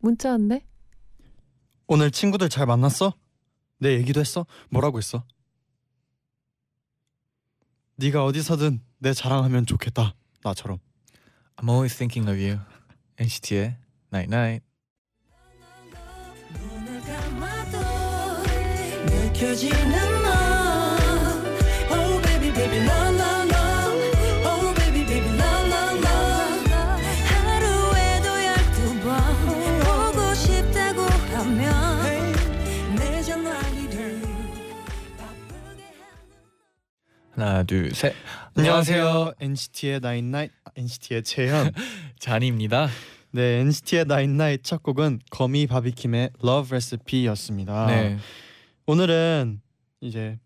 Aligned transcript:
문자 0.00 0.30
왔네. 0.30 0.64
오늘 1.86 2.10
친구들 2.10 2.48
잘 2.48 2.66
만났어? 2.66 3.14
내 3.78 3.94
얘기도 3.94 4.20
했어? 4.20 4.46
뭐라고 4.70 4.98
했어? 4.98 5.24
네가 7.96 8.24
어디서든 8.24 8.80
내 8.98 9.12
자랑하면 9.12 9.66
좋겠다. 9.66 10.14
나처럼. 10.42 10.78
I'm 11.56 11.68
always 11.68 11.96
thinking 11.96 12.30
of 12.30 12.38
you. 12.38 12.60
NCT의 13.18 13.76
Night 14.12 14.32
Night. 14.32 14.64
느껴지는 19.06 20.17
하나 37.38 37.62
둘 37.62 37.94
셋. 37.94 38.14
안녕하세요. 38.56 39.34
NCT의 39.38 40.00
나인나잇 40.00 40.50
NCT의 40.74 41.22
재현. 41.22 41.70
잔입니다. 42.18 42.88
네, 43.30 43.60
NCT의 43.60 44.06
나인나잇 44.06 44.64
첫 44.64 44.82
곡은 44.82 45.20
거미 45.30 45.68
바비킴의 45.68 46.30
Love 46.42 46.68
Recipe였습니다. 46.70 47.86
네. 47.86 48.18
오늘은 48.86 49.60
이제 50.00 50.40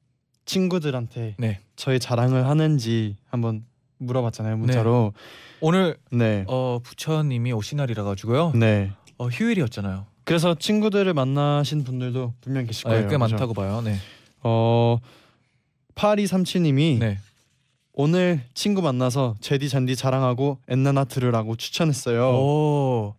친구들한테 0.45 1.37
네. 1.39 1.61
저희 1.77 1.99
자랑을 1.99 2.47
하는지 2.47 3.17
한번 3.31 3.65
물어봤잖아요 3.97 4.59
문자로. 4.59 5.15
오늘 5.61 5.97
네. 6.11 6.45
어 6.47 6.79
부처님이 6.84 7.53
오신 7.53 7.79
날이라 7.79 8.05
가지고요. 8.05 8.53
네. 8.55 8.93
어 9.17 9.29
휴일이었잖아요. 9.29 10.05
그래서 10.25 10.55
친구들을 10.55 11.15
만나신 11.15 11.84
분들도 11.84 12.34
분명 12.43 12.67
계실 12.67 12.87
아, 12.87 12.91
거예요. 12.91 13.05
꽤 13.05 13.17
그죠? 13.17 13.19
많다고 13.19 13.55
봐요. 13.55 13.81
네. 13.81 13.97
어 14.43 14.99
8237님이 15.95 16.98
네. 16.98 17.19
오늘 17.95 18.41
친구 18.55 18.81
만나서 18.81 19.35
제디 19.41 19.69
잔디 19.69 19.97
자랑하고 19.97 20.59
엔나나 20.69 21.05
들으라고 21.05 21.57
추천했어요. 21.57 22.31
오. 22.31 23.15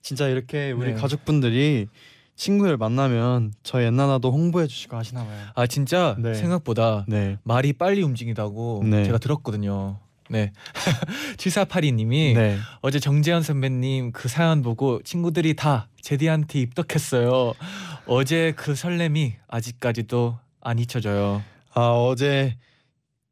진짜 0.00 0.28
이렇게 0.28 0.72
우리 0.72 0.92
네. 0.92 0.94
가족분들이 0.94 1.86
친구를 2.34 2.78
만나면 2.78 3.52
저희 3.62 3.84
엔나나도 3.84 4.32
홍보해 4.32 4.66
주시고 4.66 4.96
하시나 4.96 5.24
봐요. 5.24 5.46
아 5.54 5.66
진짜 5.66 6.16
네. 6.18 6.32
생각보다 6.32 7.04
네. 7.06 7.36
말이 7.42 7.74
빨리 7.74 8.02
움직이다고 8.02 8.82
네. 8.86 9.04
제가 9.04 9.18
들었거든요. 9.18 9.98
네. 10.30 10.52
7482님이 11.36 12.34
네. 12.34 12.56
어제 12.80 12.98
정재현 12.98 13.42
선배님 13.42 14.12
그 14.12 14.28
사연 14.28 14.62
보고 14.62 15.02
친구들이 15.02 15.54
다 15.54 15.88
제디한테 16.00 16.60
입덕했어요. 16.60 17.52
어제 18.06 18.54
그 18.56 18.74
설렘이 18.74 19.34
아직까지도 19.48 20.38
안 20.62 20.78
잊혀져요. 20.78 21.42
아 21.74 21.90
어제 21.90 22.56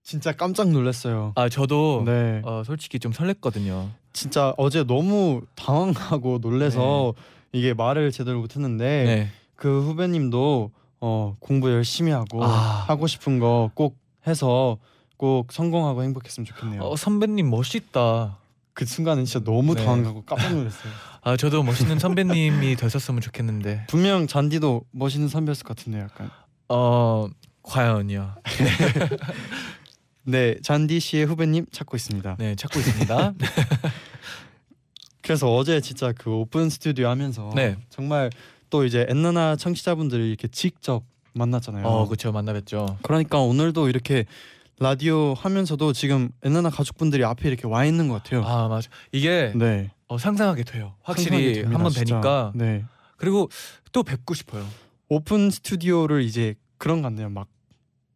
진짜 0.03 0.32
깜짝 0.32 0.71
놀랐어요. 0.71 1.32
아 1.37 1.49
저도 1.49 2.03
네. 2.06 2.41
어, 2.44 2.62
솔직히 2.65 2.99
좀 2.99 3.12
설렜거든요. 3.12 3.88
진짜 4.12 4.54
어제 4.56 4.84
너무 4.84 5.43
당황하고 5.54 6.38
놀래서 6.41 7.15
이게 7.53 7.75
말을 7.75 8.10
제대로 8.10 8.41
못했는데 8.41 9.04
네. 9.04 9.28
그 9.54 9.82
후배님도 9.82 10.71
어, 11.00 11.37
공부 11.41 11.71
열심히 11.71 12.10
하고 12.12 12.43
아. 12.44 12.48
하고 12.48 13.06
싶은 13.06 13.38
거 13.38 13.71
꼭 13.75 13.97
해서 14.27 14.78
꼭 15.16 15.53
성공하고 15.53 16.03
행복했으면 16.03 16.44
좋겠네요. 16.47 16.82
어, 16.82 16.97
선배님 16.97 17.48
멋있다. 17.50 18.38
그 18.72 18.84
순간은 18.87 19.25
진짜 19.25 19.44
너무 19.44 19.75
네. 19.75 19.84
당황하고 19.84 20.22
깜짝 20.25 20.54
놀랐어요. 20.54 20.93
아 21.22 21.37
저도 21.37 21.62
멋있는 21.65 21.98
선배님이 21.98 22.77
되셨으면 22.77 23.21
좋겠는데. 23.21 23.87
분명 23.88 24.27
잔디도 24.27 24.84
멋있는 24.93 25.28
선배였을 25.28 25.65
것 25.65 25.77
같은데 25.77 26.00
약간. 26.00 26.31
어 26.69 27.28
과연요. 27.68 28.34
네, 30.24 30.56
잔디 30.62 31.00
씨의 31.00 31.26
후배님 31.26 31.66
찾고 31.70 31.96
있습니다. 31.96 32.36
네 32.38 32.54
찾고 32.54 32.78
있습니다. 32.80 33.34
그래서 35.22 35.54
어제 35.54 35.80
진짜 35.80 36.12
그 36.16 36.30
오픈 36.30 36.70
스튜디오 36.70 37.08
하면서 37.08 37.50
네. 37.54 37.76
정말 37.90 38.30
또 38.70 38.84
이제 38.84 39.06
엔나나 39.08 39.56
청취자분들을 39.56 40.24
이렇게 40.24 40.48
직접 40.48 41.02
만났잖아요. 41.34 41.86
어 41.86 42.06
그렇죠 42.06 42.32
만나뵀죠. 42.32 42.96
그러니까 43.02 43.38
오늘도 43.38 43.88
이렇게 43.88 44.24
라디오 44.80 45.34
하면서도 45.34 45.92
지금 45.92 46.30
엔나나 46.42 46.70
가족분들이 46.70 47.24
앞에 47.24 47.48
이렇게 47.48 47.66
와 47.66 47.84
있는 47.84 48.08
것 48.08 48.22
같아요. 48.22 48.44
아 48.44 48.68
맞아. 48.68 48.88
이게 49.12 49.52
네, 49.54 49.90
어, 50.06 50.16
상상하게 50.16 50.64
돼요. 50.64 50.94
확실히 51.02 51.62
한번. 51.64 51.92
뵈니까 51.92 52.52
네 52.54 52.84
그리고 53.16 53.50
또 53.92 54.02
뵙고 54.02 54.32
싶어요. 54.34 54.66
오픈 55.08 55.50
스튜디오를 55.50 56.22
이제 56.22 56.54
그런 56.78 57.02
것 57.02 57.08
같네요. 57.08 57.28
막 57.28 57.48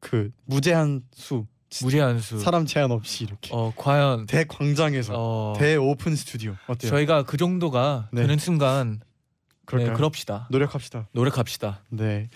그 0.03 0.31
무제한 0.45 1.03
수 1.15 1.47
무제한 1.83 2.19
수. 2.21 2.39
사람 2.39 2.67
제한 2.67 2.91
없이 2.91 3.25
이렇게 3.25 3.49
어 3.55 3.73
과연 3.77 4.27
대광장에서 4.27 5.15
어 5.17 5.55
대 5.59 5.77
오픈 5.77 6.15
스튜디오 6.17 6.55
어때요? 6.67 6.91
저희가 6.91 7.23
그 7.23 7.37
정도가 7.39 8.09
네. 8.13 8.23
되는 8.23 8.37
순간 8.37 9.01
그럴까요? 9.65 9.93
네, 9.93 9.97
그럽시다. 9.97 10.49
노력합시다. 10.51 11.09
노력합시다. 11.13 11.81
네. 11.89 12.29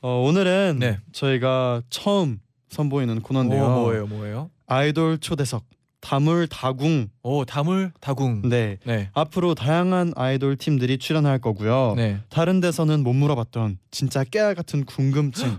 어, 0.00 0.22
오늘은 0.24 0.78
네. 0.78 0.98
저희가 1.12 1.82
처음 1.90 2.40
선보이는 2.70 3.20
코너인데요. 3.20 3.64
오, 3.64 3.68
뭐예요, 3.82 4.06
뭐예요? 4.06 4.50
아이돌 4.66 5.18
초대석 5.18 5.64
다물 6.00 6.46
다궁. 6.46 7.08
오 7.22 7.44
다물 7.44 7.92
다궁. 8.00 8.48
네. 8.48 8.78
네. 8.86 9.10
앞으로 9.12 9.54
다양한 9.54 10.12
아이돌 10.16 10.56
팀들이 10.56 10.96
출연할 10.96 11.40
거고요. 11.40 11.94
네. 11.96 12.20
다른 12.30 12.60
데서는 12.60 13.02
못 13.02 13.12
물어봤던 13.12 13.78
진짜 13.90 14.24
깨알 14.24 14.54
같은 14.54 14.84
궁금증. 14.86 15.58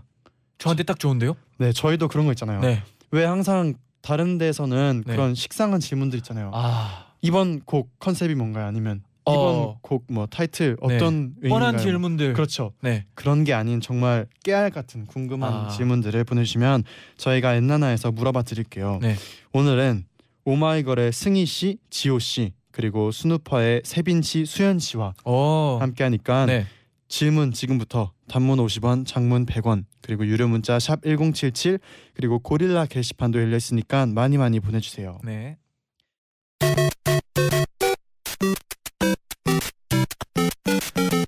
저한테 0.61 0.83
딱 0.83 0.99
좋은데요? 0.99 1.35
네, 1.57 1.73
저희도 1.73 2.07
그런 2.07 2.27
거 2.27 2.31
있잖아요. 2.33 2.61
네. 2.61 2.83
왜 3.09 3.25
항상 3.25 3.73
다른 4.01 4.37
데서는 4.37 5.03
네. 5.05 5.13
그런 5.13 5.33
식상한 5.33 5.79
질문들 5.79 6.17
있잖아요. 6.19 6.51
아 6.53 7.07
이번 7.21 7.61
곡 7.61 7.89
컨셉이 7.99 8.35
뭔가요? 8.35 8.67
아니면 8.67 9.01
어. 9.25 9.79
이번 9.81 10.05
곡뭐 10.07 10.27
타이틀 10.27 10.77
네. 10.87 10.95
어떤 10.95 11.33
뻔한 11.41 11.69
의미인가요? 11.69 11.77
질문들. 11.77 12.33
그렇죠. 12.33 12.73
네. 12.81 13.05
그런 13.15 13.43
게 13.43 13.53
아닌 13.53 13.81
정말 13.81 14.27
깨알 14.43 14.69
같은 14.69 15.07
궁금한 15.07 15.51
아. 15.51 15.67
질문들을 15.69 16.23
보내주시면 16.25 16.83
저희가 17.17 17.55
엔나나에서 17.55 18.11
물어봐 18.11 18.43
드릴게요. 18.43 18.99
네. 19.01 19.15
오늘은 19.53 20.05
오마이걸의 20.45 21.11
승희 21.11 21.45
씨, 21.47 21.79
지호 21.89 22.19
씨 22.19 22.53
그리고 22.71 23.11
스누퍼의 23.11 23.81
세빈 23.83 24.21
씨, 24.21 24.45
수현 24.45 24.77
씨와 24.77 25.13
오. 25.25 25.77
함께하니까 25.79 26.45
네. 26.45 26.67
질문 27.15 27.51
지금부터 27.51 28.13
단문 28.29 28.57
50원, 28.59 29.05
장문 29.05 29.45
100원 29.45 29.83
그리고 30.01 30.25
유료 30.25 30.47
문자 30.47 30.79
샵 30.79 31.01
#1077 31.01 31.79
그리고 32.13 32.39
고릴라 32.39 32.85
게시판도 32.85 33.37
열려 33.41 33.57
있으니까 33.57 34.05
많이 34.05 34.37
많이 34.37 34.61
보내 34.61 34.79
주세요. 34.79 35.19
네. 35.25 35.57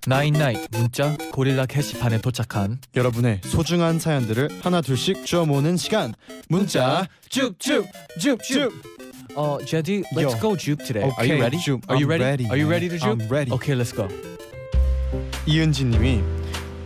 나인나잇 0.05 0.59
문자 0.71 1.15
고릴라 1.31 1.65
게시판에 1.65 2.19
도착한 2.19 2.79
여러분의 2.95 3.39
소중한 3.45 3.99
사연들을 3.99 4.49
하나 4.61 4.81
둘씩 4.81 5.25
주워 5.25 5.45
모으는 5.45 5.77
시간 5.77 6.13
문자 6.49 7.07
쭉쭉 7.29 7.87
쭉쭉 8.19 8.93
어, 9.35 9.57
제디, 9.65 10.03
let's 10.13 10.21
Yo. 10.33 10.39
go 10.39 10.55
juke 10.55 10.85
today. 10.85 11.01
Are 11.09 11.11
Okay, 11.17 11.33
you 11.33 11.41
ready? 11.41 11.57
juke. 11.57 11.81
Are 11.89 11.97
you 11.99 12.05
I'm 12.05 12.09
ready? 12.09 12.23
ready, 12.23 12.45
Are 12.49 12.55
you 12.55 12.67
man. 12.67 12.71
ready 12.71 12.89
to 12.89 12.99
juke? 12.99 13.17
I'm 13.17 13.27
ready. 13.31 13.51
Okay, 13.51 13.73
let's 13.73 13.91
go. 13.91 14.07
이은지님이 15.45 16.21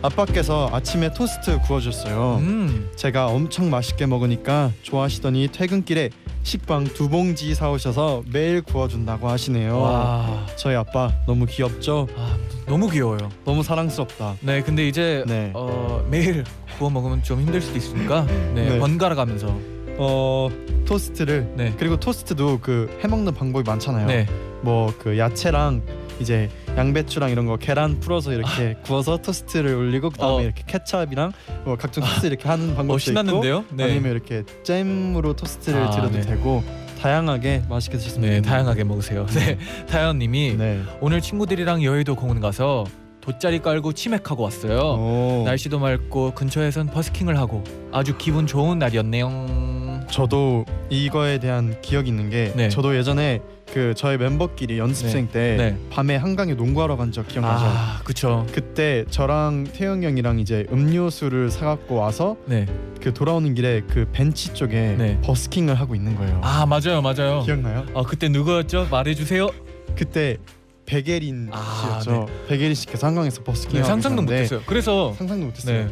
아빠께서 0.02 0.68
아침에 0.72 1.12
토스트 1.12 1.58
구워줬어요. 1.60 2.38
음. 2.40 2.90
제가 2.94 3.26
엄청 3.26 3.68
맛있게 3.68 4.06
먹으니까 4.06 4.72
좋아하시더니 4.82 5.48
퇴근길에 5.52 6.10
식빵 6.44 6.84
두 6.84 7.08
봉지 7.08 7.54
사오셔서 7.54 8.22
매일 8.32 8.62
구워준다고 8.62 9.28
하시네요. 9.28 9.78
와. 9.80 10.46
저희 10.56 10.76
아빠 10.76 11.12
너무 11.26 11.46
귀엽죠? 11.46 12.06
아, 12.16 12.36
너무 12.66 12.88
귀여워요. 12.88 13.28
너무 13.44 13.62
사랑스럽다. 13.62 14.36
네, 14.40 14.62
근데 14.62 14.86
이제 14.86 15.24
네. 15.26 15.50
어, 15.54 16.06
매일 16.08 16.44
구워 16.78 16.90
먹으면 16.90 17.22
좀 17.22 17.40
힘들 17.40 17.60
수도 17.60 17.76
있으니까 17.76 18.24
네, 18.54 18.70
네. 18.70 18.78
번갈아 18.78 19.14
가면서 19.14 19.58
어 19.98 20.48
토스트를 20.86 21.52
네. 21.56 21.74
그리고 21.78 21.98
토스트도 21.98 22.60
그 22.60 22.98
해먹는 23.02 23.34
방법이 23.34 23.68
많잖아요. 23.68 24.06
네. 24.06 24.26
뭐 24.62 24.92
그 24.98 25.18
야채랑 25.18 25.82
이제 26.20 26.50
양배추랑 26.76 27.30
이런 27.30 27.46
거 27.46 27.56
계란 27.56 28.00
풀어서 28.00 28.32
이렇게 28.32 28.76
구워서 28.84 29.18
토스트를 29.18 29.74
올리고 29.74 30.10
그다음에 30.10 30.34
어. 30.34 30.42
이렇게 30.42 30.64
케찹이랑 30.66 31.32
뭐 31.64 31.76
각종 31.76 32.04
소스 32.04 32.26
이렇게 32.26 32.48
하는 32.48 32.74
방법도 32.74 32.94
어 32.94 32.98
신났는데요? 32.98 33.64
있고 33.70 33.82
아니면 33.84 34.12
이렇게 34.12 34.42
잼으로 34.64 35.34
토스트를 35.34 35.80
아, 35.80 35.90
드려도 35.90 36.12
네. 36.12 36.20
되고 36.22 36.64
다양하게 37.00 37.62
맛있게 37.68 37.98
수 37.98 38.18
네. 38.18 38.42
다양하게 38.42 38.82
먹으세요. 38.84 39.26
네, 39.26 39.58
타연님이 39.88 40.56
네. 40.56 40.82
오늘 41.00 41.20
친구들이랑 41.20 41.84
여의도 41.84 42.16
공원 42.16 42.40
가서 42.40 42.84
돗자리 43.28 43.58
깔고 43.58 43.92
치맥하고 43.92 44.42
왔어요. 44.42 44.78
오. 44.80 45.42
날씨도 45.44 45.78
맑고 45.78 46.30
근처에선 46.34 46.86
버스킹을 46.86 47.38
하고 47.38 47.62
아주 47.92 48.16
기분 48.16 48.46
좋은 48.46 48.78
날이었네요. 48.78 50.06
저도 50.10 50.64
이거에 50.88 51.38
대한 51.38 51.78
기억이 51.82 52.08
있는 52.08 52.30
게 52.30 52.54
네. 52.56 52.70
저도 52.70 52.96
예전에 52.96 53.42
그 53.74 53.92
저희 53.94 54.16
멤버끼리 54.16 54.78
연습생 54.78 55.28
때 55.28 55.56
네. 55.58 55.76
밤에 55.90 56.16
한강에 56.16 56.54
농구하러 56.54 56.96
간 56.96 57.12
적 57.12 57.28
기억나죠? 57.28 57.64
아, 57.66 58.00
그쵸. 58.02 58.46
그때 58.50 59.04
저랑 59.10 59.64
태영 59.74 60.02
형이랑 60.02 60.38
이제 60.40 60.66
음료수를 60.72 61.50
사갖고 61.50 61.96
와서 61.96 62.38
네. 62.46 62.64
그 63.02 63.12
돌아오는 63.12 63.54
길에 63.54 63.82
그 63.90 64.08
벤치 64.10 64.54
쪽에 64.54 64.94
네. 64.96 65.18
버스킹을 65.22 65.74
하고 65.74 65.94
있는 65.94 66.16
거예요. 66.16 66.40
아, 66.42 66.64
맞아요, 66.64 67.02
맞아요. 67.02 67.42
기억나요? 67.44 67.84
아, 67.94 68.02
그때 68.04 68.30
누구였죠? 68.30 68.88
말해주세요. 68.90 69.50
그때 69.94 70.38
백예린 70.88 71.50
아, 71.52 72.00
씨였죠. 72.00 72.26
백예린 72.48 72.74
씨께서 72.74 73.06
한강에서 73.06 73.44
버스킹 73.44 73.80
네, 73.80 73.84
상상도 73.84 74.22
못했어요. 74.22 74.62
그래서 74.64 75.12
상상도 75.18 75.46
못했어요. 75.46 75.84
네, 75.84 75.90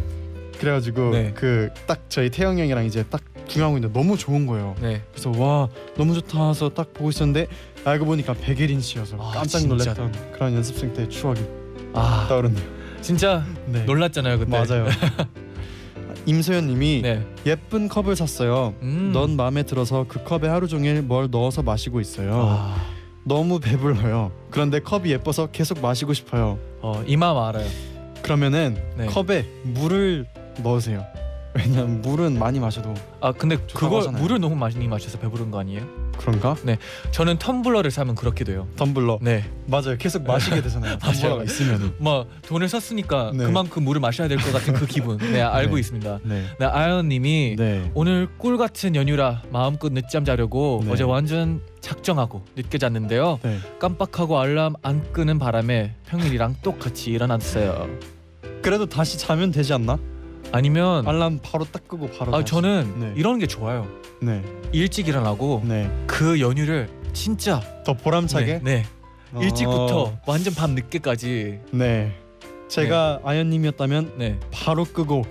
그래가지고 0.59 1.11
네. 1.11 1.33
그딱 1.35 2.05
저희 2.09 2.31
태영 2.31 2.59
형이랑 2.59 2.87
이제 2.87 3.05
딱 3.11 3.21
중요하고 3.47 3.77
있는데 3.77 3.93
너무 3.93 4.17
좋은 4.17 4.47
거예요. 4.47 4.75
네. 4.81 5.03
그래서 5.13 5.31
와 5.37 5.69
너무 5.97 6.15
좋다 6.15 6.49
해서 6.49 6.71
딱 6.71 6.95
보고 6.95 7.11
있었는데 7.11 7.47
알고 7.85 8.07
보니까 8.07 8.33
백예린 8.35 8.81
씨여서 8.81 9.19
아, 9.21 9.33
깜짝 9.35 9.59
진짜. 9.59 9.75
놀랐던 9.75 10.33
그런 10.33 10.55
연습생 10.55 10.95
때 10.95 11.07
추억이 11.09 11.41
아, 11.93 12.25
떠오르네요. 12.29 12.65
진짜 13.03 13.45
네. 13.67 13.85
놀랐잖아요 13.85 14.39
그때. 14.39 14.51
맞아요. 14.51 14.87
임소연님이 16.25 17.03
네. 17.03 17.25
예쁜 17.45 17.89
컵을 17.89 18.17
샀어요. 18.17 18.75
음. 18.83 19.11
넌 19.13 19.37
마음에 19.37 19.63
들어서 19.63 20.07
그 20.09 20.25
컵에 20.25 20.49
하루 20.49 20.67
종일 20.67 21.03
뭘 21.03 21.29
넣어서 21.31 21.63
마시고 21.63 22.01
있어요. 22.01 22.33
아, 22.35 22.77
너무 23.27 23.59
배불러요. 23.59 24.31
그런데 24.53 24.79
컵이 24.79 25.11
예뻐서 25.11 25.49
계속 25.49 25.81
마시고 25.81 26.15
싶어요. 26.15 26.59
어, 26.81 27.03
이 27.09 27.17
마음 27.17 27.39
알아요. 27.39 27.67
그러면은 28.23 28.81
네. 28.97 29.07
컵에 29.07 29.45
물을 29.65 30.27
넣으세요. 30.63 31.05
왜냐면 31.53 32.03
물은 32.03 32.39
많이 32.39 32.61
마셔도 32.61 32.95
아, 33.21 33.33
근데 33.33 33.57
좋다고 33.57 33.79
그거 33.79 33.99
하잖아요. 33.99 34.23
물을 34.23 34.39
너무 34.39 34.55
많이 34.55 34.87
마셔서 34.87 35.19
배부른 35.19 35.51
거 35.51 35.59
아니에요? 35.59 35.83
그런가? 36.17 36.57
저는 37.11 37.39
텀블러를 37.39 37.91
사면 37.91 38.15
그렇게 38.15 38.45
돼요. 38.45 38.67
텀블러 38.77 39.19
네. 39.23 39.45
맞아요. 39.67 39.97
계속 39.99 40.25
마시게 40.25 40.63
되잖아요. 40.63 40.99
맞아요. 41.03 41.13
텀블러가 41.41 41.45
있으면. 41.47 41.95
뭐 41.99 42.27
돈을 42.47 42.69
썼으니까 42.69 43.33
네. 43.35 43.45
그만큼 43.45 43.85
물을 43.85 44.01
마셔야 44.01 44.29
될 44.29 44.39
것 44.39 44.53
같은 44.53 44.75
그 44.75 44.87
기분. 44.87 45.19
네, 45.19 45.41
알고 45.43 45.75
네. 45.75 45.81
있습니다. 45.81 46.19
네. 46.25 46.45
네, 46.59 46.65
아연님이 46.67 47.57
네. 47.59 47.91
오늘 47.95 48.29
꿀 48.39 48.57
같은 48.59 48.95
연휴라 48.95 49.43
마음껏 49.51 49.93
늦잠 49.93 50.25
자려고 50.25 50.83
네. 50.85 50.91
어제 50.93 51.05
완전 51.05 51.61
작정하고 51.81 52.45
늦게 52.57 52.79
잤는데요. 52.79 53.39
네. 53.43 53.59
깜빡하고 53.79 54.39
알람 54.41 54.75
안 54.83 55.13
끄는 55.13 55.39
바람에 55.39 55.95
평일이랑 56.07 56.57
똑같이 56.63 57.11
일어났어요. 57.11 57.89
그래도 58.63 58.87
다시 58.87 59.19
자면 59.19 59.53
되지 59.53 59.73
않나? 59.75 59.99
아니면 60.53 61.07
알람 61.07 61.41
바로 61.43 61.65
딱 61.65 61.87
끄고 61.89 62.09
바로. 62.11 62.35
아 62.35 62.41
다시. 62.41 62.51
저는 62.51 63.01
네. 63.01 63.13
이런 63.17 63.39
게 63.39 63.47
좋아요. 63.47 63.87
네. 64.21 64.43
일찍 64.73 65.09
일어나고 65.09 65.63
네. 65.65 65.91
그 66.07 66.41
연휴를 66.41 66.89
진짜 67.13 67.61
더 67.85 67.95
보람차게. 67.95 68.61
네, 68.63 68.63
네. 68.63 68.85
어. 69.33 69.41
일찍부터 69.43 70.19
완전 70.27 70.55
밤 70.55 70.75
늦게까지 70.75 71.61
네. 71.73 72.13
제가 72.69 73.21
아연님이었다면 73.25 74.15
네, 74.19 74.39
바로 74.51 74.85
끄고 74.85 75.25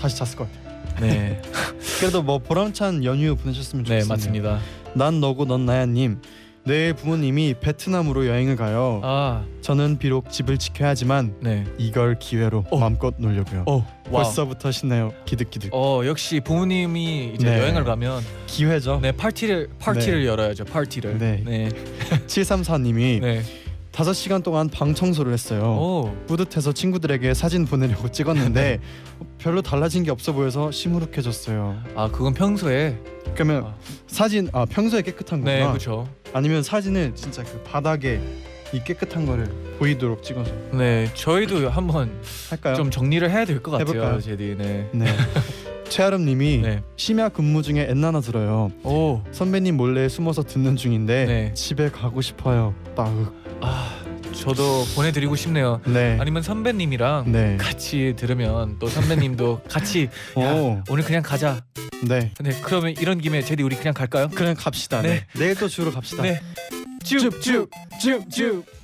다시 0.00 0.16
잤을 0.16 0.36
것 0.36 0.48
같아요. 0.52 0.68
네, 1.00 1.42
그래도 2.00 2.22
뭐 2.22 2.38
보람찬 2.38 3.04
연휴 3.04 3.36
보내셨으면 3.36 3.84
네 3.84 4.00
좋겠네요. 4.00 4.08
맞습니다. 4.08 4.58
난 4.94 5.20
너고 5.20 5.44
넌 5.44 5.66
나야님. 5.66 6.20
내일 6.68 6.92
부모님이 6.92 7.54
베트남으로 7.60 8.26
여행을 8.26 8.56
가요. 8.56 9.00
아, 9.02 9.42
저는 9.62 9.96
비록 9.98 10.30
집을 10.30 10.58
지켜야 10.58 10.90
하지만 10.90 11.34
네. 11.40 11.64
이걸 11.78 12.18
기회로 12.18 12.66
어. 12.70 12.78
마음껏 12.78 13.14
놀려고요. 13.16 13.64
어, 13.66 13.86
와. 14.10 14.22
벌써부터 14.22 14.70
신나요. 14.70 15.14
기득기득. 15.24 15.70
어 15.72 16.02
역시 16.04 16.40
부모님이 16.40 17.32
이제 17.34 17.48
네. 17.48 17.58
여행을 17.58 17.84
가면 17.84 18.22
기회죠. 18.46 19.00
네 19.00 19.12
파티를 19.12 19.70
파티를 19.78 20.26
열어야죠 20.26 20.66
파티를 20.66 21.16
네. 21.16 21.42
네, 21.42 21.68
734님이 22.28 23.20
네. 23.22 23.42
다섯 23.90 24.12
시간 24.12 24.42
동안 24.42 24.68
방 24.68 24.94
청소를 24.94 25.32
했어요. 25.32 25.62
오, 25.62 26.14
뿌듯해서 26.26 26.72
친구들에게 26.72 27.32
사진 27.34 27.64
보내려고 27.64 28.10
찍었는데 28.10 28.78
별로 29.38 29.62
달라진 29.62 30.02
게 30.04 30.10
없어 30.10 30.32
보여서 30.32 30.70
시무룩해졌어요. 30.70 31.82
아 31.96 32.08
그건 32.08 32.34
평소에 32.34 32.96
그러면 33.34 33.64
아. 33.64 33.74
사진 34.06 34.48
아 34.52 34.66
평소에 34.66 35.02
깨끗한 35.02 35.40
거구나. 35.40 35.56
네 35.56 35.66
그렇죠 35.66 36.08
아니면 36.32 36.62
사진을 36.62 37.12
진짜 37.14 37.42
그 37.42 37.60
바닥에 37.62 38.20
이 38.72 38.80
깨끗한 38.84 39.24
거를 39.24 39.46
보이도록 39.78 40.22
찍어서 40.22 40.52
네 40.72 41.10
저희도 41.14 41.70
한번 41.70 42.10
할까요? 42.50 42.74
좀 42.74 42.90
정리를 42.90 43.28
해야 43.30 43.44
될것 43.44 43.72
같아요 43.72 43.88
해볼까요? 43.88 44.20
제디 44.20 44.56
네. 44.58 44.88
네. 44.92 45.06
최아름님이 45.88 46.58
네. 46.58 46.82
심야 46.96 47.30
근무 47.30 47.62
중에 47.62 47.86
엔나나 47.88 48.20
들어요. 48.20 48.70
오, 48.84 49.22
선배님 49.32 49.76
몰래 49.76 50.06
숨어서 50.08 50.42
듣는 50.42 50.76
중인데 50.76 51.24
네. 51.24 51.54
집에 51.54 51.88
가고 51.88 52.20
싶어요. 52.20 52.74
따흑. 52.94 53.32
아 53.62 53.98
저도 54.38 54.84
보내드리고 54.94 55.36
싶네요. 55.36 55.80
네. 55.84 56.16
아니면 56.20 56.42
선배님이랑 56.42 57.32
네. 57.32 57.56
같이 57.56 58.14
들으면 58.16 58.78
또 58.78 58.86
선배님도 58.88 59.62
같이 59.68 60.08
야, 60.38 60.52
오. 60.52 60.82
오늘 60.88 61.04
그냥 61.04 61.22
가자. 61.22 61.60
네. 62.06 62.32
네 62.40 62.60
그러면 62.62 62.94
이런 62.98 63.20
김에 63.20 63.42
제디 63.42 63.62
우리 63.62 63.76
그냥 63.76 63.94
갈까요? 63.94 64.28
그냥 64.28 64.54
갑시다. 64.56 65.02
네. 65.02 65.08
네. 65.08 65.26
내일 65.38 65.54
또 65.56 65.68
주로 65.68 65.90
갑시다. 65.90 66.22
네. 66.22 66.40
쭉쭉쭉쭉. 67.04 68.77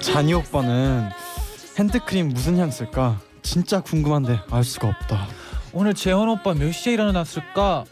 잔이 0.00 0.34
오빠는 0.34 1.08
핸드크림 1.78 2.28
무슨 2.28 2.58
향 2.58 2.70
쓸까? 2.70 3.20
진짜 3.42 3.80
궁금한데 3.80 4.40
알 4.50 4.62
수가 4.64 4.88
없다. 4.88 5.26
오늘 5.72 5.94
재현 5.94 6.28
오빠 6.28 6.52
몇 6.52 6.72
시에 6.72 6.92
일어났을까? 6.94 7.84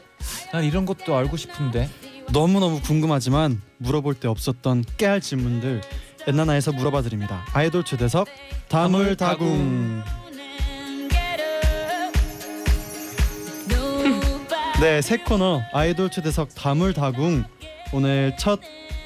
난 0.53 0.65
이런 0.65 0.85
것도 0.85 1.17
알고 1.17 1.37
싶은데. 1.37 1.89
너무 2.33 2.61
너무 2.61 2.81
궁금하지만 2.81 3.63
물어볼 3.79 4.15
데 4.15 4.29
없었던 4.29 4.85
깨알 4.99 5.21
질문들 5.21 5.81
엔나나에서 6.27 6.73
물어봐 6.73 7.03
드립니다. 7.03 7.45
아이돌 7.53 7.85
초대석 7.85 8.27
다물다궁. 8.69 9.96
네, 14.81 15.01
새 15.01 15.17
코너 15.17 15.63
아이돌 15.73 16.11
초대석 16.11 16.55
다물다궁 16.55 17.45
오늘 17.95 18.37
첫 18.39 18.61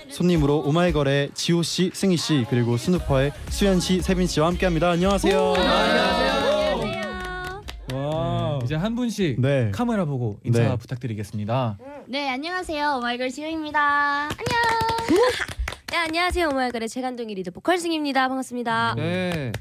손님으로 0.09 0.63
오마이걸의 0.67 1.31
지호 1.35 1.63
씨, 1.63 1.93
승희 1.95 2.17
씨 2.17 2.45
그리고 2.51 2.77
스누퍼의 2.77 3.33
수현 3.51 3.79
씨, 3.79 4.03
세빈 4.03 4.27
씨와 4.27 4.49
함께합니다. 4.49 4.91
안녕하세요. 4.91 5.53
와. 7.93 8.59
네, 8.59 8.65
이제 8.65 8.75
한 8.75 8.97
분씩 8.97 9.41
네. 9.41 9.71
카메라 9.73 10.05
보고 10.05 10.41
인사 10.43 10.61
네. 10.61 10.77
부탁드리겠습니다. 10.77 11.79
네 12.09 12.29
안녕하세요 12.29 12.97
오마이걸 12.99 13.31
지호입니다 13.31 14.23
안녕 14.23 14.31
네 15.91 15.97
안녕하세요 15.97 16.49
오마이걸의 16.49 16.89
최간동이 16.89 17.35
리드 17.37 17.53
보컬 17.53 17.79
승희입니다 17.79 18.27
반갑습니다 18.29 18.95
네. 18.97 19.53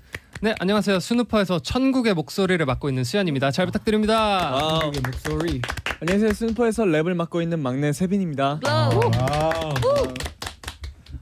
네 0.42 0.56
안녕하세요 0.60 1.00
스누퍼에서 1.02 1.60
천국의 1.60 2.14
목소리를 2.14 2.66
맡고 2.66 2.88
있는 2.90 3.04
수현입니다. 3.04 3.52
잘 3.52 3.66
부탁드립니다. 3.66 4.52
wow 4.56 4.92
목소리 5.04 5.62
안녕하세요 6.00 6.32
스누퍼에서 6.34 6.84
랩을 6.86 7.14
맡고 7.14 7.42
있는 7.42 7.60
막내 7.62 7.92
세빈입니다 7.92 8.60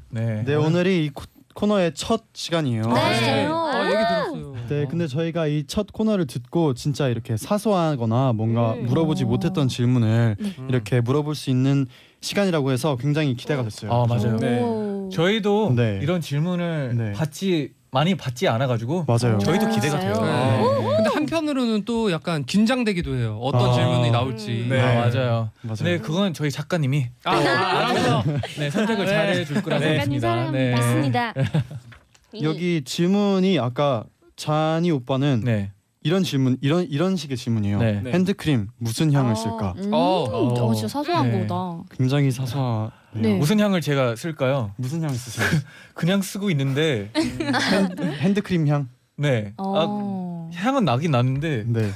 네. 0.10 0.44
네, 0.46 0.56
오늘이 0.56 1.06
이 1.06 1.10
코, 1.10 1.24
코너의 1.56 1.94
첫 1.96 2.24
시간이에요. 2.34 2.84
네. 2.84 2.90
아, 3.00 3.14
진짜요? 3.14 3.56
아, 3.56 3.86
얘기 3.86 3.96
들었어요. 3.98 4.56
네, 4.70 4.86
근데 4.90 5.08
저희가 5.08 5.48
이 5.48 5.64
첫 5.68 5.88
코너를 5.92 6.28
듣고 6.28 6.74
진짜 6.76 7.08
이렇게 7.08 7.38
사소하거나 7.38 8.34
뭔가 8.34 8.74
음. 8.74 8.86
물어보지 8.86 9.26
못했던 9.26 9.68
질문을 9.68 10.36
음. 10.40 10.68
이렇게 10.70 11.02
물어볼 11.02 11.36
수 11.36 11.50
있는 11.50 11.88
시간이라고 12.22 12.72
해서 12.72 12.96
굉장히 12.98 13.36
기대가 13.36 13.64
됐어요. 13.64 13.92
아 13.92 14.06
맞아요. 14.08 14.38
네. 14.38 14.62
오. 14.62 15.10
저희도 15.12 15.74
네. 15.76 16.00
이런 16.02 16.20
질문을 16.22 16.96
네. 16.98 17.12
받지 17.14 17.72
많이 17.92 18.16
받지 18.16 18.48
않아가지고 18.48 19.06
맞아요. 19.08 19.38
저희도 19.40 19.70
기대가 19.70 20.00
진짜요? 20.00 20.14
돼요. 20.14 20.80
네. 20.80 20.96
근데 20.98 21.10
한편으로는 21.14 21.86
또 21.86 22.12
약간 22.12 22.44
긴장되기도 22.46 23.16
해요. 23.16 23.40
어떤 23.42 23.70
아. 23.70 23.74
질문이 23.74 24.12
나올지. 24.12 24.66
네. 24.70 24.80
아, 24.82 24.96
맞아요. 24.96 25.52
맞아요. 25.62 25.84
네, 25.84 25.98
그건 26.00 26.34
저희 26.34 26.52
작가님이 26.52 27.08
아, 27.24 27.32
알아서. 27.32 28.24
네, 28.60 28.70
선택을 28.70 29.06
네. 29.06 29.12
잘해줄 29.12 29.62
거라 29.62 29.80
네. 29.80 29.98
작가님 29.98 30.20
생각합니다. 30.20 30.78
사랑합니다. 30.82 31.34
맞습니다. 31.34 32.44
여기 32.44 32.84
질문이 32.84 33.58
아까 33.60 34.04
잔이 34.36 34.92
오빠는 34.92 35.42
네, 35.44 35.72
이런 36.08 36.24
질문 36.24 36.58
이런 36.62 36.86
이런 36.90 37.18
식의 37.18 37.36
질문이에요. 37.36 37.80
네. 37.80 38.00
네. 38.02 38.12
핸드크림 38.14 38.70
무슨 38.78 39.12
향을 39.12 39.36
쓸까? 39.36 39.74
음, 39.78 39.92
어. 39.94 40.24
어, 40.24 40.74
진짜 40.74 40.88
사소한 40.88 41.30
네. 41.30 41.42
거다. 41.46 41.84
굉장히 41.98 42.32
사소한. 42.32 42.92
네. 43.12 43.38
무슨 43.38 43.60
향을 43.60 43.82
제가 43.82 44.16
쓸까요? 44.16 44.72
무슨 44.78 45.04
향 45.04 45.10
쓰세요? 45.10 45.46
그냥 45.94 46.22
쓰고 46.22 46.50
있는데, 46.52 47.12
핸드 48.20 48.42
크림 48.42 48.68
향. 48.68 48.88
네, 49.18 49.54
아, 49.58 49.64
어. 49.66 50.50
향은 50.54 50.86
나긴 50.86 51.12
나는데 51.12 51.64
네. 51.68 51.92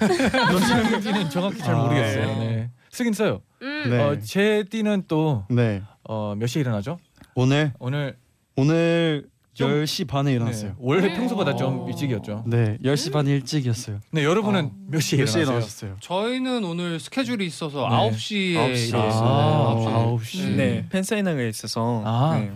뭔지 0.50 0.72
향인지는 0.74 1.30
정확히 1.30 1.60
잘 1.60 1.76
아. 1.76 1.84
모르겠어요. 1.84 2.26
네, 2.40 2.70
쓰긴 2.90 3.14
써요. 3.14 3.42
음. 3.62 3.90
네. 3.90 3.98
어, 4.00 4.18
제 4.20 4.66
띠는 4.70 5.04
또 5.08 5.46
네. 5.50 5.84
어, 6.04 6.36
몇 6.38 6.48
시에 6.48 6.60
일어나죠? 6.62 6.98
오늘 7.36 7.72
오늘 7.80 8.18
오늘 8.58 9.22
좀- 9.24 9.31
10시 9.56 10.08
반에 10.08 10.34
일어났어요. 10.34 10.70
네, 10.72 10.76
원래 10.80 11.08
음. 11.10 11.14
평소보다 11.16 11.56
좀 11.56 11.82
어. 11.82 11.88
일찍이었죠. 11.90 12.44
네, 12.48 12.78
10시 12.84 13.12
반 13.12 13.28
일찍이었어요. 13.28 14.00
네, 14.12 14.24
여러분은 14.24 14.66
어. 14.66 14.72
몇 14.88 15.00
시에 15.02 15.20
몇 15.20 15.26
시에 15.26 15.42
일어나세요? 15.42 15.92
일어나셨어요? 15.92 15.98
저희는 16.00 16.64
오늘 16.64 17.00
스케줄이 17.00 17.46
있어서 17.46 17.88
네. 17.90 17.96
9시에 17.96 18.58
아홉 18.58 18.76
시. 18.78 18.88
일어났어요. 18.90 19.28
아, 19.30 19.76
네, 19.78 19.88
아홉 19.94 20.26
시. 20.26 20.46
네. 20.46 20.56
네, 20.56 20.86
팬사인회가 20.90 21.42
있어서 21.44 22.02
아. 22.06 22.38
네. 22.40 22.52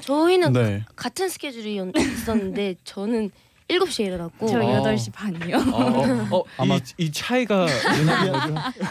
저희는 0.00 0.52
네. 0.54 0.84
같은 0.96 1.28
스케줄이 1.28 1.76
연- 1.76 1.92
있었는데 1.94 2.76
저는 2.84 3.30
7시에 3.70 4.06
일어났고 4.06 4.46
저 4.48 4.58
어. 4.58 4.82
8시 4.82 5.12
반이요. 5.12 5.56
어, 5.72 6.38
어, 6.38 6.44
아마- 6.58 6.76
이, 6.98 7.04
이 7.04 7.12
차이가 7.12 7.66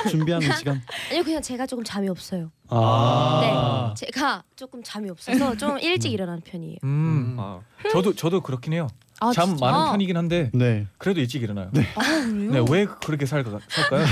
준비하는 0.09 0.55
시간. 0.57 0.81
아니요 1.09 1.23
그냥 1.23 1.41
제가 1.41 1.65
조금 1.67 1.83
잠이 1.83 2.07
없어요. 2.07 2.51
아. 2.69 3.93
네, 3.97 4.05
제가 4.05 4.43
조금 4.55 4.81
잠이 4.83 5.09
없어서 5.09 5.57
좀 5.57 5.77
일찍 5.79 6.13
일어나는 6.13 6.41
편이에요. 6.41 6.77
음, 6.83 7.35
아, 7.39 7.59
저도 7.91 8.13
저도 8.15 8.41
그렇긴 8.41 8.73
해요. 8.73 8.87
아, 9.21 9.33
잠 9.33 9.47
진짜? 9.49 9.65
많은 9.69 9.91
편이긴 9.91 10.15
한데 10.15 10.49
네. 10.53 10.87
그래도 10.97 11.19
일찍 11.19 11.43
일어나요. 11.43 11.69
아, 11.95 12.01
그래요? 12.01 12.51
네, 12.51 12.65
왜 12.69 12.85
그렇게 12.85 13.25
살까, 13.25 13.59
살까요? 13.67 14.05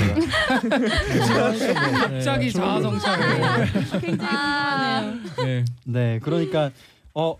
제가? 1.27 1.51
갑자기 2.09 2.51
자아성찰을. 2.51 4.19
아, 4.21 5.13
네. 5.37 5.63
네. 5.85 6.19
그러니까 6.21 6.71
어 7.13 7.37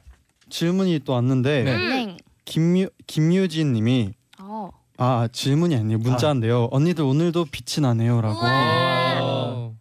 질문이 0.50 1.02
또 1.04 1.12
왔는데 1.14 1.64
네. 1.64 1.78
네. 1.78 2.18
김유 2.48 2.88
김유진 3.06 3.74
님이 3.74 4.14
어. 4.40 4.70
아, 4.98 5.28
질문이 5.32 5.76
아니에요. 5.76 6.00
문자인데요. 6.00 6.70
언니들 6.72 7.04
오늘도 7.04 7.46
빛이 7.52 7.82
나네요라고. 7.84 8.40
어. 8.42 9.76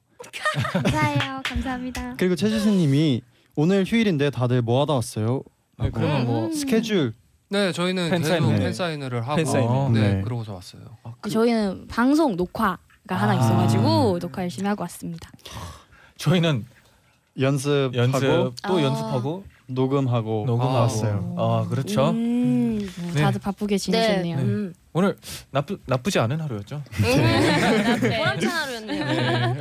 감사해요. 0.72 1.40
감사합니다. 1.44 2.14
그리고 2.18 2.34
최지수 2.34 2.70
님이 2.70 3.22
오늘 3.54 3.84
휴일인데 3.84 4.30
다들 4.30 4.60
뭐 4.62 4.82
하다 4.82 4.94
왔어요? 4.94 5.42
네, 5.78 5.90
그러면 5.90 6.26
뭐 6.26 6.52
스케줄 6.52 7.14
네, 7.48 7.70
저희는 7.72 8.10
팬사인회. 8.10 8.48
계속 8.48 8.62
팬사인회를 8.62 9.22
하고 9.22 9.36
팬사인회. 9.36 9.88
네, 10.00 10.14
네. 10.14 10.22
그러고서 10.22 10.54
왔어요. 10.54 10.82
저희는 11.30 11.86
방송 11.86 12.36
녹화가 12.36 12.78
하나 13.06 13.32
아. 13.32 13.34
있어가지고 13.36 14.18
녹화 14.18 14.42
열심히 14.42 14.68
하고 14.68 14.82
왔습니다. 14.82 15.30
저희는 16.18 16.66
연습하고 17.38 17.96
연습 17.96 18.54
또 18.66 18.76
아. 18.78 18.82
연습하고 18.82 19.44
녹음하고 19.68 20.44
녹음하고 20.46 20.74
왔어요. 20.74 21.34
아 21.38 21.66
그렇죠. 21.68 22.10
음, 22.10 22.14
뭐 22.14 22.35
네. 23.16 23.22
다들 23.22 23.40
바쁘게 23.40 23.78
지내셨네요. 23.78 24.36
네. 24.36 24.42
음. 24.42 24.74
오늘 24.92 25.16
나쁘 25.50 25.78
나쁘지 25.86 26.18
않은 26.18 26.40
하루였죠. 26.40 26.82
음. 26.92 28.00
보람찬 28.00 28.50
하루였네요. 28.50 29.04
네. 29.04 29.60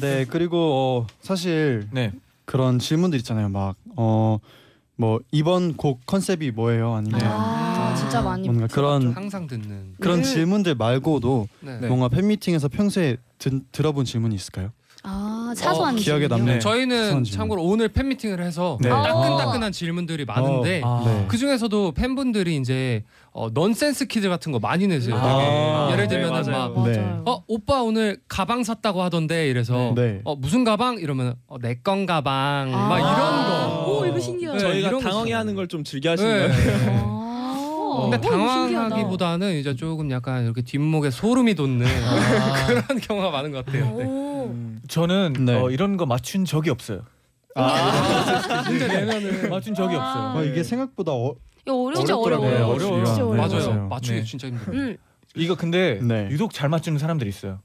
네, 0.00 0.24
그리고 0.24 1.06
어, 1.06 1.06
사실 1.20 1.88
네. 1.92 2.12
그런 2.44 2.78
질문들 2.78 3.18
있잖아요. 3.20 3.48
막어뭐 3.48 5.20
이번 5.30 5.76
곡 5.76 6.04
컨셉이 6.06 6.50
뭐예요? 6.52 6.94
아니면 6.94 7.20
아, 7.24 7.94
진짜 7.96 8.22
많이 8.22 8.48
뭔가 8.48 8.66
그런 8.66 9.12
항상 9.12 9.46
듣는. 9.46 9.94
그런 10.00 10.18
음. 10.18 10.22
질문들 10.22 10.74
말고도 10.74 11.48
네. 11.60 11.78
네. 11.80 11.88
뭔가 11.88 12.08
팬미팅에서 12.08 12.68
평소에 12.68 13.16
든, 13.38 13.64
들어본 13.72 14.04
질문이 14.04 14.34
있을까요? 14.34 14.70
아 15.04 15.31
사소한 15.54 15.94
어, 15.94 15.96
기억에? 15.98 16.28
남는- 16.28 16.44
네. 16.44 16.58
저희는 16.58 17.04
질문. 17.04 17.24
참고로 17.24 17.62
오늘 17.62 17.88
팬 17.88 18.08
미팅을 18.08 18.42
해서 18.42 18.78
네. 18.80 18.88
따끈따끈한 18.88 19.72
질문들이 19.72 20.24
많은데 20.24 20.80
아. 20.84 21.02
네. 21.04 21.24
그 21.28 21.36
중에서도 21.36 21.92
팬분들이 21.92 22.56
이제 22.56 23.04
어, 23.34 23.48
넌센스 23.52 24.06
퀴즈 24.06 24.28
같은 24.28 24.52
거 24.52 24.58
많이 24.58 24.86
내세요. 24.86 25.16
아. 25.16 25.86
되게. 25.88 25.92
예를 25.92 26.08
네, 26.08 26.08
들면은 26.08 26.42
맞아요. 26.52 26.70
막 26.74 26.84
네. 26.88 26.98
맞아요. 26.98 27.22
어, 27.26 27.42
오빠 27.46 27.82
오늘 27.82 28.18
가방 28.28 28.62
샀다고 28.64 29.02
하던데 29.02 29.48
이래서 29.48 29.92
네. 29.96 30.20
어, 30.24 30.34
무슨 30.36 30.64
가방 30.64 30.98
이러면 30.98 31.34
어, 31.46 31.56
내 31.60 31.76
건 31.82 32.06
가방 32.06 32.72
아. 32.74 32.88
막 32.88 32.98
이런 32.98 33.46
거. 33.46 33.92
오 34.00 34.06
이거 34.06 34.18
신기하다. 34.20 34.58
네, 34.58 34.62
저희가 34.64 34.88
이런 34.88 35.02
거 35.02 35.08
당황해 35.08 35.32
하는 35.32 35.54
걸 35.54 35.66
좀 35.68 35.82
즐겨 35.84 36.10
하시는 36.10 36.30
네. 36.30 36.48
것 36.48 36.54
같아요. 36.54 36.98
아. 36.98 38.08
근데 38.10 38.16
오, 38.16 38.32
이거 38.32 38.48
신기하다. 38.48 38.88
당황하기보다는 38.88 39.54
이제 39.58 39.74
조금 39.76 40.10
약간 40.10 40.44
이렇게 40.44 40.62
뒷목에 40.62 41.10
소름이 41.10 41.54
돋는 41.54 41.86
아. 41.86 42.66
그런 42.66 43.00
경우가 43.00 43.30
많은 43.30 43.52
것 43.52 43.64
같아요. 43.64 43.84
네. 43.96 44.04
오. 44.04 44.31
음. 44.46 44.80
저는 44.88 45.32
네. 45.44 45.54
어, 45.60 45.70
이런 45.70 45.96
거 45.96 46.06
맞춘 46.06 46.44
적이 46.44 46.70
없어요. 46.70 47.02
문제 48.68 48.86
내면은 48.88 49.50
맞춘 49.50 49.74
적이 49.74 49.96
없어요. 49.96 50.38
아, 50.38 50.42
이게 50.42 50.62
생각보다 50.62 51.12
어, 51.12 51.34
이거 51.64 51.74
어려워. 51.74 51.94
진짜 51.94 52.16
어렵더라고요. 52.16 52.48
어려워요. 52.50 52.74
어려워요. 52.74 53.04
진짜 53.04 53.22
네, 53.22 53.28
어려워요. 53.28 53.48
맞아요. 53.48 53.66
맞아요. 53.68 53.88
맞추기 53.88 54.18
네. 54.20 54.24
진짜 54.24 54.48
힘들어요. 54.48 54.76
음. 54.80 54.96
이거 55.36 55.54
근데 55.54 55.98
네. 56.02 56.28
유독 56.30 56.52
잘 56.52 56.68
맞추는 56.68 56.98
사람들이 56.98 57.28
있어요. 57.28 57.60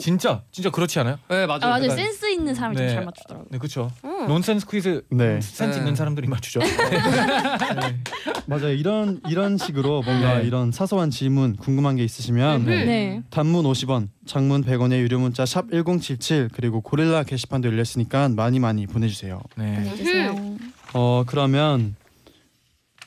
진짜 0.00 0.42
진짜 0.50 0.70
그렇지 0.70 0.98
않아요? 1.00 1.18
네 1.28 1.46
맞아요. 1.46 1.60
아 1.62 1.68
맞아요. 1.70 1.84
약간 1.84 1.96
센스 1.96 2.30
있는 2.30 2.54
사람이 2.54 2.76
네. 2.76 2.86
좀 2.88 2.94
잘 2.94 3.04
맞추더라고요. 3.04 3.48
네 3.50 3.58
그렇죠. 3.58 3.90
음. 4.04 4.26
논센스 4.28 4.66
퀴즈 4.66 5.04
네. 5.10 5.40
센스 5.40 5.76
네. 5.76 5.78
있는 5.78 5.94
사람들이 5.94 6.26
맞추죠. 6.28 6.60
맞아요. 8.46 8.72
이런 8.72 9.20
이런 9.28 9.56
식으로 9.58 10.02
뭔가 10.02 10.38
네. 10.38 10.46
이런 10.46 10.70
사소한 10.72 11.10
질문 11.10 11.56
궁금한 11.56 11.96
게 11.96 12.04
있으시면 12.04 12.64
네. 12.64 12.84
네. 12.84 13.22
단문 13.30 13.64
50원, 13.64 14.08
장문 14.26 14.64
100원의 14.64 15.00
유료 15.00 15.18
문자 15.18 15.46
샵 15.46 15.70
1077 15.70 16.50
그리고 16.52 16.80
고릴라 16.80 17.22
게시판도 17.24 17.68
열렸으니까 17.68 18.28
많이 18.30 18.58
많이 18.58 18.86
보내주세요. 18.86 19.40
네. 19.56 19.74
보내주세요. 19.76 20.56
어 20.94 21.24
그러면 21.26 21.96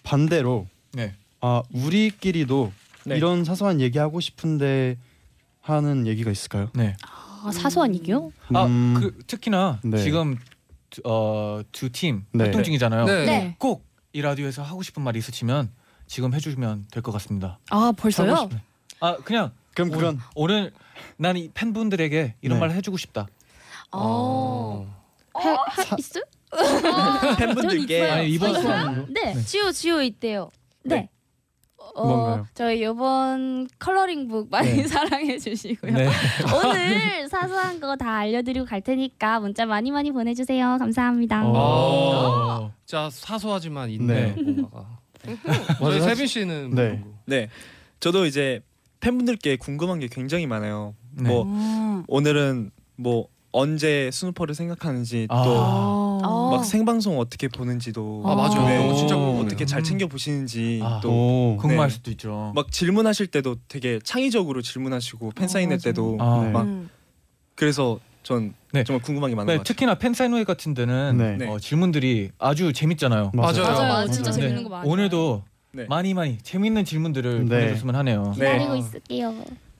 반대로 0.03 0.67
네. 0.93 1.13
아 1.41 1.61
우리끼리도 1.73 2.71
네. 3.05 3.17
이런 3.17 3.43
사소한 3.45 3.79
얘기 3.79 3.99
하고 3.99 4.19
싶은데 4.19 4.97
하는 5.73 6.07
얘기가 6.07 6.31
있을까요? 6.31 6.69
네. 6.73 6.95
아, 7.03 7.51
사소한 7.53 7.93
얘기요? 7.95 8.31
음, 8.51 8.55
아, 8.55 8.99
그 8.99 9.17
특히나 9.27 9.79
네. 9.83 9.97
지금 10.03 10.37
어 11.03 11.61
두 11.71 11.89
팀 11.91 12.25
네. 12.31 12.45
활동 12.45 12.63
중이잖아요. 12.63 13.05
네. 13.05 13.25
네. 13.25 13.55
꼭 13.59 13.85
이 14.13 14.21
라디오에서 14.21 14.63
하고 14.63 14.81
싶은 14.81 15.03
말이 15.03 15.19
있으시면 15.19 15.69
지금 16.07 16.33
해주시면 16.33 16.87
될 16.91 17.03
것 17.03 17.11
같습니다. 17.11 17.59
아 17.69 17.91
벌써요? 17.95 18.49
아 18.99 19.15
그냥 19.17 19.51
그럼 19.75 19.89
오늘, 19.89 19.97
그런 19.99 20.19
오늘 20.33 20.71
난 21.17 21.35
이 21.37 21.49
팬분들에게 21.53 22.35
이런 22.41 22.59
네. 22.59 22.59
말 22.67 22.75
해주고 22.75 22.97
싶다. 22.97 23.27
어. 23.91 24.91
해, 25.39 25.49
하, 25.49 25.83
사- 25.83 25.95
있어? 25.99 26.19
팬분들께. 27.37 28.09
아니 28.09 28.29
이번? 28.29 28.53
수업으로 28.59 29.05
네. 29.09 29.39
지오 29.43 29.71
지오 29.71 30.01
있대요. 30.01 30.49
네. 30.83 31.09
어? 31.95 32.43
저희 32.53 32.81
이번 32.81 33.67
컬러링북 33.79 34.49
많이 34.49 34.71
네. 34.77 34.83
사랑해 34.87 35.37
주시고요. 35.37 35.91
네. 35.93 36.09
오늘 36.55 37.27
사소한 37.29 37.79
거 37.79 37.95
다 37.97 38.17
알려드리고 38.17 38.65
갈 38.65 38.81
테니까 38.81 39.39
문자 39.39 39.65
많이 39.65 39.91
많이 39.91 40.11
보내주세요. 40.11 40.77
감사합니다. 40.77 41.43
어. 41.45 42.71
진짜 42.85 43.09
사소하지만 43.11 43.89
있네. 43.89 44.35
네. 44.35 45.35
맞아요. 45.81 46.01
세빈 46.01 46.27
씨는 46.27 46.71
네. 46.75 46.89
뭐 47.03 47.13
네, 47.25 47.49
저도 47.99 48.25
이제 48.25 48.61
팬분들께 48.99 49.55
궁금한 49.57 49.99
게 49.99 50.07
굉장히 50.07 50.45
많아요. 50.47 50.95
네. 51.11 51.29
뭐 51.29 51.43
음. 51.43 52.03
오늘은 52.07 52.71
뭐 52.95 53.27
언제 53.51 54.09
스누퍼를 54.11 54.55
생각하는지 54.55 55.27
아. 55.29 55.43
또 55.43 55.55
어. 55.57 56.51
막 56.51 56.63
생방송 56.63 57.19
어떻게 57.19 57.47
보는지도 57.47 58.23
아, 58.25 58.35
맞아요. 58.35 58.67
네. 58.67 58.95
진짜 58.95 59.15
오. 59.17 59.39
어떻게 59.39 59.65
잘 59.65 59.81
음. 59.81 59.83
챙겨 59.83 60.07
보시는지 60.07 60.79
아. 60.83 60.99
또 61.01 61.09
오. 61.11 61.57
궁금할 61.57 61.89
네. 61.89 61.93
수도 61.93 62.11
있죠. 62.11 62.51
막 62.55 62.71
질문하실 62.71 63.27
때도 63.27 63.57
되게 63.67 63.99
창의적으로 64.03 64.61
질문하시고 64.61 65.31
팬 65.35 65.47
사인회 65.47 65.75
맞아요. 65.75 65.79
때도 65.79 66.17
아. 66.19 66.43
네. 66.43 66.51
막 66.51 66.61
음. 66.63 66.89
그래서 67.55 67.99
전 68.23 68.53
네. 68.73 68.83
정말 68.83 69.01
궁금한 69.01 69.29
게 69.31 69.35
많은 69.35 69.47
네, 69.47 69.53
것 69.53 69.59
같아요. 69.59 69.63
특히나 69.63 69.95
팬사인회 69.95 70.43
같은 70.43 70.73
데는 70.73 71.17
네. 71.17 71.37
네. 71.37 71.47
어, 71.47 71.59
질문들이 71.59 72.31
아주 72.37 72.73
재밌잖아요. 72.73 73.31
맞아요. 73.33 73.63
맞아요. 73.63 73.79
맞아요. 73.87 74.07
진짜 74.11 74.29
맞아요. 74.31 74.41
재밌는 74.41 74.57
네, 74.57 74.63
거 74.63 74.69
많아요. 74.69 74.91
오늘도 74.91 75.43
네. 75.71 75.85
많이 75.87 76.13
많이 76.13 76.37
재밌는 76.39 76.85
질문들을 76.85 77.45
네. 77.45 77.61
보내줬으면 77.61 77.95
하네요. 77.95 78.23
네. 78.37 78.51
기다리고 78.57 78.75
있을게요. 78.75 79.33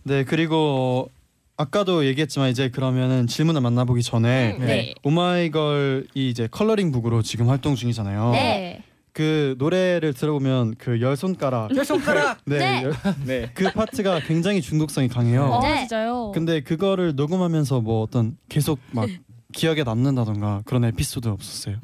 네 0.03 0.23
그리고 0.23 1.09
아까도 1.57 2.05
얘기했지만 2.05 2.49
이제 2.51 2.69
그러면은 2.69 3.25
질문을 3.27 3.61
만나보기 3.61 4.03
전에 4.03 4.57
음. 4.59 4.65
네. 4.65 4.93
오마이걸 5.03 6.07
이 6.13 6.29
이제 6.29 6.47
컬러링 6.49 6.91
북으로 6.91 7.23
지금 7.23 7.49
활동 7.49 7.75
중이잖아요. 7.75 8.31
네. 8.31 8.83
그 9.11 9.55
노래를 9.57 10.13
들어보면 10.13 10.75
그 10.75 11.01
열 11.01 11.17
손가락 11.17 11.75
열 11.75 11.83
손가락. 11.83 12.37
네, 12.45 12.57
네. 12.59 12.83
열- 12.83 12.93
네. 13.25 13.49
그 13.55 13.71
파트가 13.71 14.19
굉장히 14.21 14.61
중독성이 14.61 15.07
강해요. 15.07 15.45
어, 15.45 15.61
네. 15.63 15.79
진짜요? 15.79 16.31
근데 16.35 16.61
그거를 16.61 17.15
녹음하면서 17.15 17.81
뭐 17.81 18.03
어떤 18.03 18.37
계속 18.47 18.77
막 18.91 19.09
기억에 19.53 19.81
남는다던가 19.83 20.61
그런 20.65 20.83
에피소드 20.85 21.27
없었어요. 21.29 21.77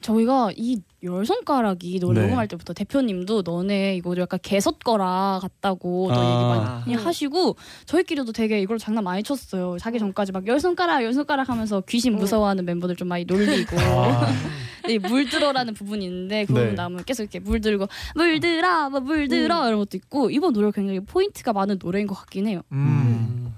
저희가 0.00 0.50
이 0.56 0.80
열 1.02 1.24
손가락이 1.24 1.98
노래 1.98 2.20
네. 2.20 2.26
녹음할 2.26 2.46
때부터 2.46 2.74
대표님도 2.74 3.40
너네 3.40 3.96
이거 3.96 4.14
약간 4.18 4.38
개섰 4.42 4.78
거라 4.80 5.38
같다고 5.40 6.10
또 6.12 6.20
아. 6.20 6.82
얘기 6.84 6.92
많이 6.92 7.02
하시고 7.02 7.56
저희끼리도 7.86 8.32
되게 8.32 8.60
이걸 8.60 8.76
장난 8.76 9.02
많이 9.04 9.22
쳤어요. 9.22 9.78
자기 9.80 9.98
전까지 9.98 10.32
막 10.32 10.46
열 10.46 10.60
손가락 10.60 11.02
열 11.02 11.14
손가락 11.14 11.48
하면서 11.48 11.80
귀신 11.88 12.16
무서워하는 12.16 12.66
멤버들 12.66 12.96
좀 12.96 13.08
많이 13.08 13.24
놀리고 13.24 13.76
네, 14.86 14.98
물들어라는 14.98 15.72
부분이 15.72 16.04
있는데 16.04 16.44
그 16.44 16.52
부분 16.52 16.68
네. 16.68 16.72
나오면 16.74 17.04
계속 17.04 17.22
이렇게 17.22 17.38
물들고 17.40 17.86
물들어 18.14 18.90
뭐 18.90 19.00
물들어 19.00 19.66
이런 19.68 19.78
것도 19.78 19.96
있고 19.96 20.28
이번 20.28 20.52
노래가 20.52 20.72
굉장히 20.72 21.00
포인트가 21.00 21.54
많은 21.54 21.78
노래인 21.82 22.06
것 22.06 22.14
같긴 22.14 22.46
해요. 22.46 22.60
음. 22.72 23.54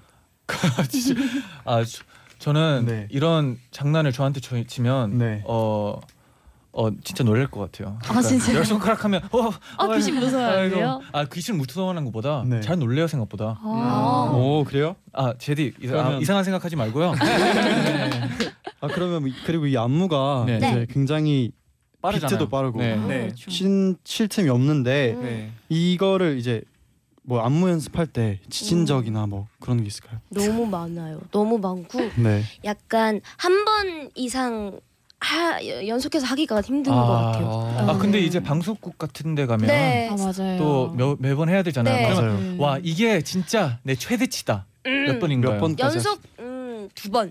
진짜 0.88 1.20
아 1.64 1.82
저, 1.82 2.04
저는 2.38 2.84
네. 2.86 3.08
이런 3.10 3.58
장난을 3.72 4.12
저한테 4.12 4.38
쳐- 4.40 4.62
치면 4.64 5.18
네. 5.18 5.42
어. 5.44 5.98
어 6.74 6.90
진짜 7.04 7.22
놀랄 7.22 7.48
것 7.48 7.60
같아요. 7.60 7.98
그러니까 8.02 8.18
아, 8.18 8.22
진짜요? 8.22 8.56
열 8.56 8.64
손가락 8.64 9.04
하면 9.04 9.20
어, 9.30 9.50
아, 9.76 9.94
귀신 9.94 10.14
무서워하세요? 10.14 10.88
아이고. 10.88 11.02
아 11.12 11.24
귀신 11.26 11.58
무서워하는 11.58 12.04
것보다 12.06 12.44
네. 12.46 12.60
잘 12.62 12.78
놀래요 12.78 13.06
생각보다. 13.06 13.58
아. 13.62 14.32
오 14.34 14.64
그래요? 14.64 14.96
아 15.12 15.34
제디 15.36 15.74
아, 15.76 15.80
그러면- 15.86 16.22
이상한 16.22 16.44
생각하지 16.44 16.76
말고요. 16.76 17.12
네. 17.20 18.20
아 18.80 18.88
그러면 18.88 19.28
이- 19.28 19.34
그리고 19.44 19.66
이 19.66 19.76
안무가 19.76 20.44
네. 20.46 20.56
이제 20.56 20.86
굉장히 20.90 21.52
빠르잖아요. 22.00 22.38
비트도 22.38 22.48
빠르고 22.48 22.78
네. 22.80 22.96
네. 22.96 23.28
신, 23.36 23.96
쉴 24.04 24.28
틈이 24.28 24.48
없는데 24.48 25.16
네. 25.20 25.50
이거를 25.68 26.38
이제 26.38 26.62
뭐 27.22 27.40
안무 27.42 27.68
연습할 27.68 28.06
때 28.06 28.40
지친 28.50 28.86
적이나 28.86 29.26
뭐 29.26 29.46
그런 29.60 29.80
게 29.82 29.86
있을까요? 29.86 30.20
너무 30.30 30.66
많아요. 30.66 31.20
너무 31.30 31.58
많고 31.58 32.00
네. 32.16 32.42
약간 32.64 33.20
한 33.36 33.64
번 33.64 34.10
이상 34.14 34.80
하, 35.22 35.64
연속해서 35.86 36.26
하기가 36.26 36.60
힘든 36.62 36.92
것 36.92 37.06
같아요. 37.06 37.74
아 37.88 37.96
근데 37.96 38.18
이제 38.18 38.40
방송국 38.40 38.98
같은데 38.98 39.46
가면 39.46 39.68
네. 39.68 40.10
아. 40.10 40.56
또 40.58 40.90
매, 40.96 41.28
매번 41.28 41.48
해야 41.48 41.62
되잖아요. 41.62 41.94
네. 41.94 42.14
그러면 42.14 42.56
맞아요. 42.58 42.60
와 42.60 42.78
이게 42.82 43.22
진짜 43.22 43.78
내 43.84 43.94
최대치다. 43.94 44.66
음. 44.86 45.04
몇 45.06 45.20
번인가요? 45.20 45.54
몇 45.54 45.60
번까지 45.60 45.96
연속 45.96 46.20
음, 46.40 46.88
두 46.94 47.10
번. 47.10 47.30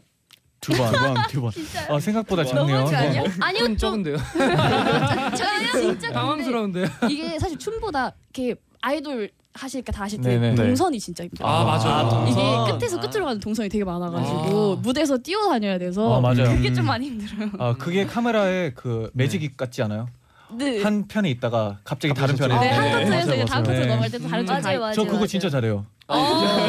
두 0.61 0.71
번. 0.73 0.91
두 1.27 1.41
번, 1.41 1.51
두 1.51 1.65
번. 1.73 1.95
아 1.95 1.99
생각보다 1.99 2.45
작네요. 2.45 2.85
네. 2.85 3.25
아니요 3.41 3.63
좀또 3.65 3.77
적은데요. 3.77 4.17
저희가 5.35 5.79
진짜 5.81 6.11
당황스러운데요. 6.13 6.85
이게 7.09 7.37
사실 7.39 7.59
춤보다 7.59 8.13
이렇게 8.33 8.59
아이돌 8.81 9.29
하시니까 9.53 9.91
다 9.91 10.03
아실. 10.05 10.21
텐데 10.21 10.49
네. 10.51 10.55
동선이 10.55 10.99
진짜 10.99 11.23
힘들어요. 11.23 11.51
아 11.51 11.63
맞아요. 11.65 12.25
이게 12.27 12.35
동선. 12.41 12.79
끝에서 12.79 12.99
끝으로 12.99 13.25
가는 13.25 13.39
동선이 13.39 13.69
되게 13.69 13.83
많아가지고 13.83 14.77
아. 14.77 14.81
무대에서 14.81 15.17
뛰어다녀야 15.17 15.77
돼서 15.77 16.17
아, 16.17 16.21
맞아요. 16.21 16.55
그게 16.55 16.69
음. 16.69 16.73
좀 16.73 16.85
많이 16.85 17.07
힘들어요. 17.07 17.49
아 17.59 17.75
그게 17.77 18.05
카메라의 18.05 18.73
그 18.75 19.09
매직 19.13 19.57
같지 19.57 19.81
않아요? 19.83 20.07
네. 20.53 20.81
한 20.81 21.07
편에 21.07 21.29
있다가 21.29 21.77
갑자기 21.83 22.13
다른. 22.13 22.35
편에. 22.35 22.59
네, 22.59 22.69
한 22.71 22.83
네, 22.83 22.91
커트에서 23.05 23.27
맞아요, 23.27 23.45
다음 23.45 23.63
맞아요. 23.63 23.79
네. 23.79 23.85
넘어갈 23.87 24.11
때도 24.11 24.27
다른 24.27 24.45
쪽 24.45 24.51
맞아요, 24.53 24.79
가. 24.79 24.79
맞아요. 24.79 24.93
저 24.93 25.03
그거 25.05 25.27
진짜 25.27 25.49
잘해요. 25.49 25.85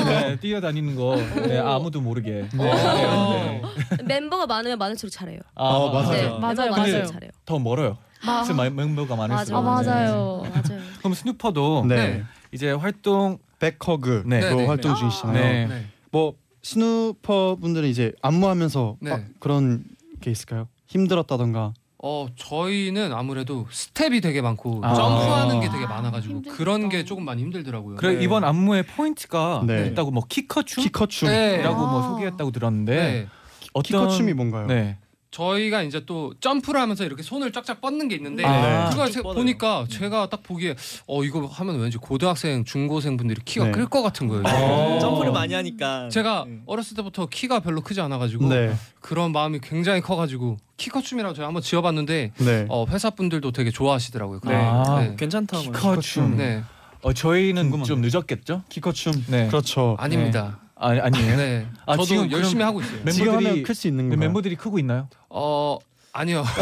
네, 0.06 0.36
뛰어다니는 0.40 0.94
거 0.94 1.16
네, 1.48 1.58
아무도 1.58 2.00
모르게. 2.00 2.48
네. 2.52 2.64
네. 2.64 3.62
멤버가 4.04 4.46
많으면 4.46 4.78
많을수록 4.78 5.10
잘해요. 5.10 5.40
아, 5.56 5.64
어, 5.64 5.92
맞아요. 5.92 6.10
네, 6.12 6.28
맞아요. 6.28 6.38
맞아요, 6.38 6.70
맞아요. 6.70 7.06
잘해요. 7.06 7.30
더 7.44 7.58
멀어요. 7.58 7.96
아. 8.24 8.44
스 8.44 8.52
멤버가 8.52 9.16
많을수록. 9.16 9.58
아 9.58 9.62
맞아요. 9.62 10.42
맞아요. 10.44 10.82
그럼 10.98 11.14
스누퍼도 11.14 11.86
네. 11.88 12.22
네. 12.52 12.56
이제 12.56 12.70
활동 12.70 13.38
back 13.58 13.96
hug 13.96 14.24
네. 14.26 14.40
그 14.40 14.46
네, 14.46 14.54
네, 14.54 14.66
활동 14.66 14.92
네. 14.92 14.98
중이시잖아요. 14.98 15.42
네. 15.42 15.66
네. 15.66 15.86
뭐 16.10 16.34
스누퍼 16.62 17.56
분들은 17.60 17.88
이제 17.88 18.12
안무하면서 18.22 18.96
네. 19.00 19.10
막 19.10 19.24
그런 19.40 19.84
게 20.20 20.30
있을까요? 20.30 20.68
힘들었다던가. 20.86 21.72
어 22.04 22.26
저희는 22.34 23.12
아무래도 23.12 23.66
스텝이 23.70 24.20
되게 24.20 24.42
많고 24.42 24.80
아. 24.82 24.92
점프하는 24.92 25.60
게 25.60 25.70
되게 25.70 25.86
많아가지고 25.86 26.34
힘들겠다. 26.34 26.56
그런 26.56 26.88
게 26.88 27.04
조금 27.04 27.24
많이 27.24 27.42
힘들더라고요. 27.42 27.96
그래 27.96 28.16
네. 28.16 28.24
이번 28.24 28.42
안무의 28.44 28.82
포인트가 28.84 29.62
네. 29.66 29.86
있다고 29.86 30.10
뭐 30.10 30.24
키커 30.28 30.62
춤이라고 30.64 30.92
키커춤. 30.92 31.28
네. 31.28 31.62
뭐 31.62 32.00
아. 32.00 32.08
소개했다고 32.08 32.50
들었는데 32.50 32.96
네. 32.96 33.28
어떤 33.72 33.82
키커춤이 33.82 34.32
뭔가요? 34.34 34.66
네. 34.66 34.98
저희가 35.36 35.82
이제 35.82 36.04
또 36.04 36.34
점프를 36.40 36.78
하면서 36.80 37.04
이렇게 37.04 37.22
손을 37.22 37.52
쫙쫙 37.52 37.80
뻗는 37.80 38.08
게 38.08 38.14
있는데 38.16 38.44
아. 38.44 38.90
그걸 38.90 39.06
쭉 39.08 39.12
세- 39.14 39.22
뻗어요. 39.22 39.34
보니까 39.40 39.86
제가 39.88 40.28
딱 40.28 40.42
보기에 40.42 40.76
어 41.06 41.24
이거 41.24 41.46
하면 41.46 41.80
왠지 41.80 41.96
고등학생 41.96 42.64
중고생 42.64 43.16
분들이 43.16 43.40
키가 43.44 43.64
네. 43.66 43.70
클것 43.72 44.02
같은 44.02 44.28
거예요. 44.28 44.42
어. 44.46 44.98
점프를 45.00 45.32
많이 45.32 45.54
하니까 45.54 46.10
제가 46.10 46.44
네. 46.46 46.60
어렸을 46.66 46.94
때부터 46.96 47.26
키가 47.26 47.60
별로 47.60 47.80
크지 47.80 48.00
않아가지고 48.02 48.48
네. 48.50 48.74
그런 49.00 49.32
마음이 49.32 49.60
굉장히 49.62 50.02
커가지고 50.02 50.58
키커춤이라고 50.76 51.34
제가 51.34 51.48
한번 51.48 51.62
지어봤는데 51.62 52.32
네. 52.36 52.66
어, 52.68 52.84
회사 52.90 53.08
분들도 53.08 53.52
되게 53.52 53.70
좋아하시더라고요. 53.70 54.40
네. 54.44 54.54
아. 54.54 55.00
네. 55.00 55.16
괜찮다. 55.16 55.56
뭐. 55.62 55.72
키커춤. 55.72 56.36
네. 56.36 56.62
어 57.00 57.12
저희는 57.14 57.70
궁금하네요. 57.70 57.86
좀 57.86 58.00
늦었겠죠? 58.02 58.62
키커춤. 58.68 59.24
네. 59.28 59.46
그렇죠. 59.48 59.96
아닙니다. 59.98 60.58
아니 60.82 61.00
아니에요. 61.00 61.36
네. 61.36 61.66
아, 61.86 61.92
저도 61.92 62.04
지금 62.06 62.30
열심히 62.32 62.62
하고 62.62 62.80
있어요. 62.80 63.02
멤버들이- 63.04 63.62
클 63.64 63.74
수 63.74 63.88
있는 63.88 64.04
네, 64.08 64.10
건가요? 64.10 64.28
멤버들이 64.28 64.56
크고 64.56 64.78
있나요? 64.78 65.08
어 65.30 65.78
아니요. 66.12 66.44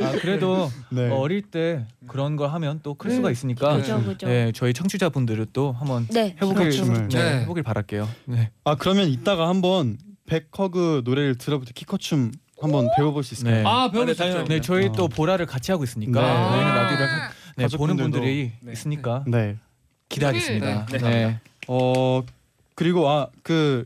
아 0.00 0.12
그래도 0.20 0.70
네. 0.90 1.08
어릴 1.10 1.42
때 1.42 1.84
그런 2.06 2.36
걸 2.36 2.48
하면 2.50 2.80
또 2.82 2.94
클 2.94 3.10
수가 3.10 3.30
있으니까 3.30 3.72
그렇죠. 3.74 3.96
그죠 3.98 4.08
그죠. 4.08 4.26
네 4.26 4.52
저희 4.52 4.72
청취자분들은 4.72 5.46
또 5.52 5.72
한번 5.72 6.06
네. 6.08 6.34
해보길 6.40 6.70
키커춤을. 6.70 7.08
네, 7.08 7.22
네. 7.22 7.40
해보길 7.42 7.62
바랄게요. 7.62 8.08
네. 8.26 8.50
아 8.64 8.74
그러면 8.74 9.08
이따가 9.08 9.48
한번 9.48 9.98
back 10.26 10.69
hug 10.69 11.02
노래를 11.04 11.36
들어볼 11.36 11.66
때 11.66 11.72
키커춤 11.74 12.32
한번 12.60 12.88
배워볼 12.96 13.22
수 13.22 13.34
있을까요? 13.34 13.56
네. 13.56 13.64
아 13.66 13.90
배울 13.90 14.06
네, 14.06 14.14
수 14.14 14.24
있죠. 14.24 14.44
네 14.44 14.60
저희 14.60 14.86
아. 14.88 14.92
또 14.92 15.08
보라를 15.08 15.46
같이 15.46 15.70
하고 15.70 15.84
있으니까 15.84 16.20
네. 16.20 16.48
저희는 16.50 16.74
라디오를 16.74 17.06
아. 17.06 17.30
네, 17.56 17.66
보는 17.68 17.96
분들이 17.96 18.52
네. 18.60 18.72
있으니까 18.72 19.24
네. 19.26 19.56
기대하겠습니다. 20.08 20.86
네. 20.86 20.98
네. 20.98 21.40
어 21.68 22.22
그리고 22.78 23.08
아 23.08 23.28
그 23.42 23.84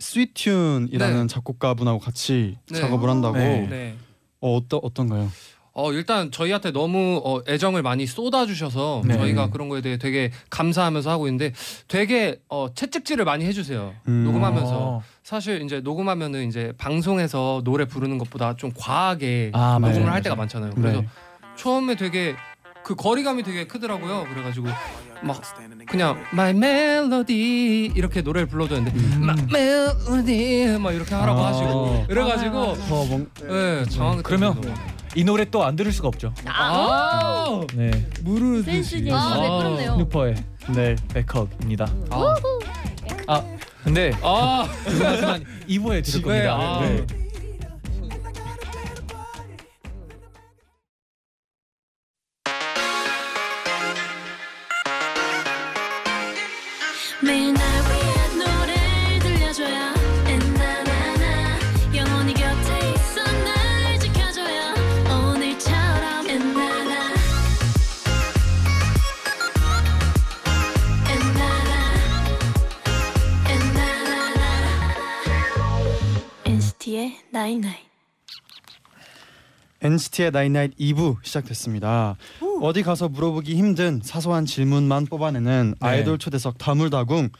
스위튠이라는 0.00 0.98
네. 0.98 1.26
작곡가분하고 1.28 2.00
같이 2.00 2.56
네. 2.68 2.80
작업을 2.80 3.08
한다고. 3.08 3.36
네. 3.38 3.66
네. 3.70 3.94
어 4.40 4.56
어떠 4.56 4.78
어떤가요? 4.82 5.30
어 5.74 5.92
일단 5.92 6.32
저희한테 6.32 6.72
너무 6.72 7.22
어, 7.24 7.40
애정을 7.48 7.82
많이 7.82 8.04
쏟아주셔서 8.06 9.02
네. 9.06 9.14
저희가 9.16 9.50
그런 9.50 9.68
거에 9.68 9.80
대해 9.80 9.96
되게 9.96 10.32
감사하면서 10.50 11.08
하고 11.08 11.28
있는데 11.28 11.52
되게 11.86 12.40
어, 12.48 12.66
채찍질을 12.74 13.24
많이 13.24 13.44
해주세요. 13.44 13.94
음. 14.08 14.24
녹음하면서 14.24 14.76
어. 14.76 15.02
사실 15.22 15.62
이제 15.62 15.80
녹음하면은 15.80 16.48
이제 16.48 16.72
방송에서 16.78 17.62
노래 17.64 17.84
부르는 17.84 18.18
것보다 18.18 18.56
좀 18.56 18.72
과하게 18.76 19.52
아, 19.54 19.78
녹음을 19.80 20.00
맞아요, 20.00 20.12
할 20.14 20.22
때가 20.22 20.34
맞아요. 20.34 20.42
많잖아요. 20.42 20.72
그래서 20.74 21.00
네. 21.02 21.06
처음에 21.56 21.94
되게 21.94 22.34
그 22.84 22.94
거리감이 22.94 23.42
되게 23.42 23.66
크더라고요. 23.66 24.26
그래가지고 24.32 24.68
막 25.22 25.40
그냥 25.86 26.18
My 26.32 26.50
Melody 26.50 27.92
이렇게 27.94 28.22
노래를 28.22 28.46
불러줬는데 28.48 29.16
My 29.16 29.36
Melody 29.54 30.78
막 30.78 30.92
이렇게 30.92 31.14
하라고 31.14 31.40
아. 31.40 31.48
하시고 31.48 32.04
그래가지고 32.08 32.74
더 32.88 33.04
뭔, 33.04 33.30
네, 33.40 33.84
당황했던 33.84 34.22
그러면 34.22 34.60
이 35.14 35.24
노래 35.24 35.44
또 35.44 35.62
안 35.62 35.76
들을 35.76 35.92
수가 35.92 36.08
없죠. 36.08 36.34
아, 36.46 37.60
네. 37.74 37.90
무르듯이 38.22 39.08
아, 39.12 39.36
네, 39.36 39.48
그렇네요. 39.48 39.92
스누퍼의 39.92 40.34
네. 40.74 40.96
백허입니다. 41.12 41.86
아, 42.10 42.34
아 43.28 43.42
근데 43.84 44.12
아, 44.22 44.66
하지만 44.84 45.44
2부에 45.68 46.04
들을 46.04 46.22
네, 46.22 46.22
겁니다. 46.22 46.56
아. 46.56 46.80
네. 46.80 47.21
NCT의 77.12 77.16
night 77.30 77.53
night 77.53 77.76
NCT의 79.82 80.30
나인나잇 80.30 80.76
2부 80.78 81.16
시작됐습니다. 81.22 82.16
어디 82.62 82.82
가서 82.82 83.08
물어보기 83.08 83.54
힘든 83.56 84.00
사소한 84.02 84.46
질문만 84.46 85.06
뽑아내는 85.06 85.74
네. 85.80 85.86
아이돌 85.86 86.18
초대석 86.18 86.58
다물다궁 86.58 87.30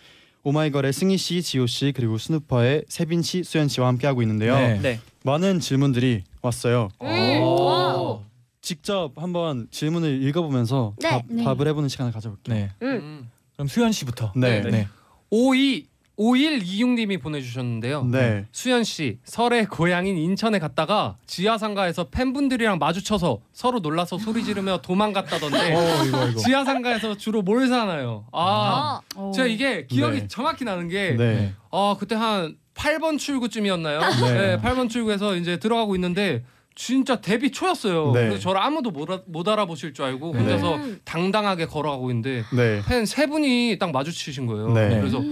오마이걸의 0.43 0.93
승희 0.93 1.17
씨, 1.17 1.41
지호 1.41 1.67
씨 1.67 1.93
그리고 1.95 2.19
스누퍼의 2.19 2.85
세빈 2.89 3.23
씨, 3.23 3.45
수현 3.45 3.69
씨와 3.69 3.87
함께 3.87 4.09
하고 4.09 4.23
있는데요. 4.23 4.57
네. 4.57 4.81
네. 4.81 5.01
많은 5.25 5.61
질문들이 5.61 6.25
왔어요. 6.43 6.89
음, 7.01 7.07
와. 7.43 8.19
직접 8.61 9.13
한번 9.17 9.69
질문을 9.71 10.23
읽어보면서 10.25 10.97
네. 11.01 11.11
답, 11.11 11.23
네. 11.29 11.45
답을 11.45 11.69
해보는 11.69 11.89
시간을 11.89 12.13
가져볼게요. 12.13 12.57
네. 12.57 12.71
음. 12.83 12.89
음. 12.89 13.31
그럼 13.55 13.69
수현 13.69 13.93
씨부터. 13.93 14.33
네. 14.35 14.63
네. 14.63 14.89
52 15.31 15.92
5126님이 16.19 17.21
보내주셨는데요. 17.21 18.05
네. 18.05 18.47
수현 18.53 18.85
씨 18.85 19.19
설에 19.25 19.65
고향인 19.65 20.17
인천에 20.17 20.59
갔다가 20.59 21.17
지하상가에서 21.27 22.05
팬분들이랑 22.11 22.79
마주쳐서 22.79 23.41
서로 23.53 23.81
놀라서 23.81 24.19
소리 24.19 24.45
지르며 24.45 24.79
도망갔다던데 24.83 25.75
어 25.75 26.05
이거 26.05 26.29
이거. 26.29 26.39
지하상가에서 26.41 27.17
주로 27.17 27.43
뭘 27.43 27.67
사나요? 27.69 28.27
아, 28.33 29.01
어. 29.17 29.33
제가 29.35 29.49
이게 29.49 29.87
기억이 29.87 30.21
네. 30.21 30.29
정확히 30.29 30.65
나는 30.65 30.89
게 30.89 31.15
네. 31.17 31.55
아 31.71 31.97
그때 31.99 32.15
한 32.15 32.57
8번 32.75 33.19
출구쯤이었나요? 33.19 34.01
네. 34.01 34.33
네. 34.33 34.59
8번 34.59 34.89
출구에서 34.89 35.37
이제 35.37 35.59
들어가고 35.59 35.95
있는데 35.97 36.45
진짜 36.75 37.21
데뷔 37.21 37.51
초였어요. 37.51 38.13
네. 38.13 38.29
그래서 38.29 38.39
저를 38.39 38.63
아무도 38.63 38.91
못, 38.91 39.11
알아, 39.11 39.21
못 39.27 39.47
알아보실 39.47 39.93
줄 39.93 40.07
알고 40.07 40.33
네. 40.33 40.39
혼자서 40.39 40.75
음. 40.77 41.01
당당하게 41.05 41.67
걸어가고 41.67 42.11
있는데 42.11 42.45
네. 42.55 42.81
팬세 42.87 43.27
분이 43.27 43.77
딱 43.79 43.93
마주치신 43.93 44.47
거예요. 44.47 44.73
네. 44.73 44.99
그래서 45.01 45.23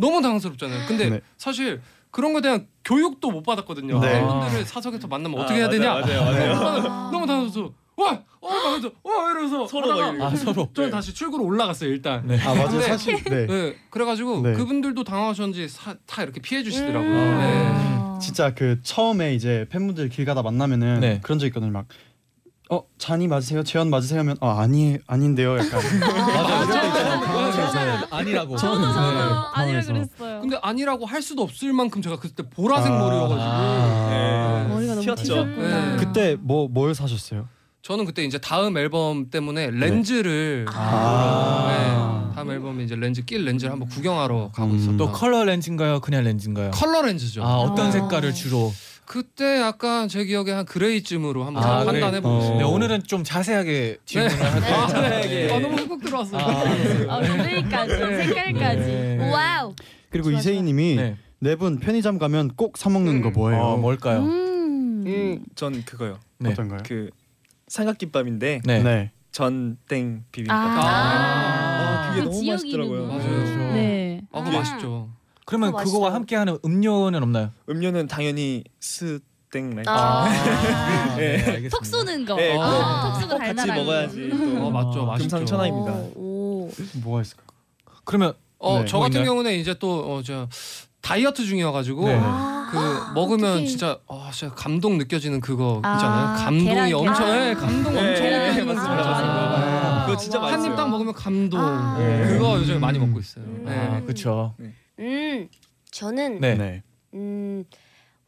너무 0.00 0.22
당황스럽잖아요. 0.22 0.86
근데 0.88 1.10
네. 1.10 1.20
사실 1.36 1.80
그런 2.10 2.32
거에 2.32 2.42
대한 2.42 2.66
교육도 2.84 3.30
못 3.30 3.42
받았거든요. 3.42 4.00
네. 4.00 4.12
팬분들을 4.20 4.64
사석에서 4.64 5.06
만나면 5.06 5.38
아, 5.38 5.42
어떻게 5.44 5.60
해야 5.60 5.68
맞아요, 5.68 5.78
되냐? 5.78 5.94
맞아요, 5.94 6.24
맞아요. 6.24 6.54
너무, 6.82 7.10
너무 7.12 7.26
당황해서 7.26 7.72
와, 7.96 8.22
어, 8.40 8.48
막면서 8.48 8.90
와 9.02 9.30
이러면서 9.30 9.66
서로 9.66 9.88
막 9.94 10.20
아 10.26 10.34
서로. 10.34 10.68
저는 10.74 10.90
다시 10.90 11.12
출구로 11.14 11.44
올라갔어요 11.44 11.90
일단. 11.90 12.26
네. 12.26 12.40
아 12.40 12.54
맞아요. 12.54 12.68
근데- 12.68 12.86
사실 12.86 13.22
네. 13.24 13.46
네, 13.46 13.76
그래가지고 13.90 14.40
네. 14.40 14.52
그분들도 14.54 15.04
당황하셨는지 15.04 15.68
사- 15.68 15.94
다 16.06 16.22
이렇게 16.22 16.40
피해 16.40 16.62
주시더라고요. 16.62 17.10
음. 17.10 17.38
네. 17.38 18.18
진짜 18.20 18.54
그 18.54 18.80
처음에 18.82 19.34
이제 19.34 19.66
팬분들 19.70 20.08
길 20.08 20.24
가다 20.24 20.42
만나면은 20.42 21.00
네. 21.00 21.20
그런 21.22 21.38
적 21.38 21.46
있거든요. 21.46 21.70
막 21.72 21.86
어, 22.72 22.82
잔이 22.98 23.26
맞으세요? 23.26 23.64
재현 23.64 23.90
맞으세요? 23.90 24.20
하면 24.20 24.36
어, 24.40 24.50
아니 24.50 24.96
아닌데요. 25.08 25.58
약간 25.58 25.80
맞아. 26.00 26.62
이럴 26.62 26.82
때 26.82 26.86
있잖아요. 26.88 27.20
당황해서 27.20 28.06
아니라고. 28.10 28.56
저도 28.56 28.78
네. 28.78 28.92
저도 28.92 29.00
아니라. 29.54 29.80
그랬어요. 29.82 30.40
근데 30.40 30.56
아니라고 30.62 31.04
할 31.06 31.20
수도 31.20 31.42
없을 31.42 31.72
만큼 31.72 32.00
제가 32.00 32.18
그때 32.20 32.44
보라색 32.48 32.92
아. 32.92 32.98
머리여가지고 32.98 33.40
아. 33.40 34.66
머리가 34.68 34.92
너무 34.94 35.04
튀었죠. 35.04 35.22
튀셨구나. 35.22 35.86
네. 35.90 35.96
그때 35.96 36.36
뭐 36.40 36.68
뭘 36.68 36.94
사셨어요? 36.94 37.48
저는 37.82 38.04
그때 38.04 38.22
이제 38.22 38.38
다음 38.38 38.76
앨범 38.76 39.30
때문에 39.30 39.70
렌즈를 39.72 40.66
아. 40.72 42.28
네, 42.28 42.34
다음 42.36 42.50
앨범에 42.52 42.84
이제 42.84 42.94
렌즈 42.94 43.24
낄 43.24 43.44
렌즈를 43.44 43.72
한번 43.72 43.88
구경하러 43.88 44.50
가고 44.54 44.70
음. 44.72 44.76
있었다. 44.76 44.96
또 44.96 45.10
컬러 45.10 45.42
렌즈인가요? 45.44 45.98
그냥 46.00 46.22
렌즈인가요? 46.22 46.70
컬러 46.72 47.02
렌즈죠. 47.02 47.42
아 47.42 47.56
어떤 47.56 47.86
아. 47.86 47.90
색깔을 47.90 48.32
주로? 48.34 48.72
그때 49.14 49.60
약간 49.60 50.06
제 50.06 50.24
기억에 50.24 50.52
한 50.52 50.64
그레이쯤으로 50.64 51.42
한번 51.42 51.64
아, 51.64 51.78
판단해 51.84 52.10
그래. 52.12 52.20
보겠습니다. 52.20 52.58
네 52.58 52.62
어. 52.62 52.68
오늘은 52.68 53.02
좀 53.02 53.24
자세하게 53.24 53.96
질문을 54.04 54.36
네. 54.38 54.44
할게요. 54.44 54.74
아, 54.76 54.86
자세하게. 54.86 55.52
아, 55.52 55.58
너무 55.58 55.76
훅훅 55.78 56.00
들어왔어요. 56.04 56.40
아, 57.10 57.16
아, 57.16 57.20
gray까지 57.20 57.92
색깔까지. 57.96 58.78
네. 58.78 59.32
wow. 59.32 59.74
그리고 60.10 60.30
이세희님이 60.30 60.94
네. 60.94 61.16
네분 61.40 61.80
편의점 61.80 62.18
가면 62.20 62.52
꼭 62.54 62.78
사 62.78 62.88
먹는 62.88 63.20
거 63.20 63.30
뭐예요? 63.30 63.60
어, 63.60 63.76
뭘까요? 63.78 64.20
음. 64.20 65.02
음. 65.04 65.44
전 65.56 65.84
그거요. 65.84 66.20
네. 66.38 66.52
어떤가요? 66.52 66.78
그 66.86 67.10
삼각김밥인데 67.66 68.60
네. 68.64 68.82
네. 68.84 69.10
전땡 69.32 70.22
비빔밥. 70.30 70.56
아, 70.56 70.86
아, 70.86 72.10
그게 72.10 72.22
그 72.22 72.28
너무 72.32 72.44
맛있더라고요. 72.46 73.06
맞아요. 73.08 73.72
네. 73.72 74.20
아, 74.30 74.38
그거 74.38 74.50
음. 74.50 74.54
맛있죠. 74.56 75.08
그러면 75.50 75.70
그거 75.72 75.84
그거와 75.84 76.00
맛있어요. 76.10 76.14
함께하는 76.16 76.58
음료는 76.64 77.22
없나요? 77.22 77.50
음료는 77.68 78.06
당연히 78.06 78.64
스땡 78.80 79.74
라이트. 79.74 79.90
아. 79.90 80.28
네, 81.18 81.34
알겠습니다. 81.42 81.76
톡 81.76 81.84
쏘는 81.84 82.24
거. 82.24 82.36
네, 82.36 82.56
아, 82.58 82.66
그거 82.68 83.12
톡 83.12 83.20
쏘고 83.20 83.32
꼭 83.34 83.38
같이 83.38 83.54
달달한 83.56 83.76
거. 83.76 83.82
먹어야지. 83.84 84.30
또 84.30 84.66
어, 84.66 84.70
맞죠, 84.70 85.04
맛있죠. 85.06 85.36
금상첨화입니다. 85.36 85.92
오. 86.16 86.70
뭐가 87.02 87.22
있을까? 87.22 87.42
그러면 88.04 88.32
어, 88.58 88.78
네. 88.80 88.84
저뭐 88.86 89.02
같은 89.04 89.20
있나요? 89.20 89.32
경우는 89.32 89.52
이제 89.54 89.74
또저 89.74 90.48
다이어트 91.00 91.44
중이어가지고 91.44 92.06
네. 92.06 92.20
그 92.70 93.12
먹으면 93.14 93.50
어떡해. 93.52 93.66
진짜 93.66 93.98
아 94.06 94.30
진짜 94.32 94.54
감동 94.54 94.98
느껴지는 94.98 95.40
그거 95.40 95.80
아, 95.82 95.94
있잖아요. 95.94 96.44
감동이 96.44 96.64
계란, 96.66 96.94
엄청 96.94 97.26
계란. 97.26 97.40
네, 97.40 97.54
감동 97.54 97.94
네, 97.94 98.08
엄청 98.10 98.24
네, 98.24 98.38
느껴지는 98.38 98.74
맞습니다, 98.74 100.00
거. 100.00 100.06
그거 100.06 100.16
진짜 100.16 100.38
한입 100.40 100.52
맛있어요. 100.56 100.76
딱 100.76 100.90
먹으면 100.90 101.14
감동. 101.14 101.60
아. 101.60 101.96
네. 101.98 102.26
그거 102.28 102.58
요즘에 102.58 102.78
많이 102.78 102.98
먹고 102.98 103.18
있어요. 103.18 103.44
음. 103.44 103.62
네. 103.66 103.76
아 103.76 104.00
그렇죠. 104.02 104.54
음. 105.00 105.48
저는 105.90 106.40
네. 106.40 106.54
네. 106.54 106.82
음 107.14 107.64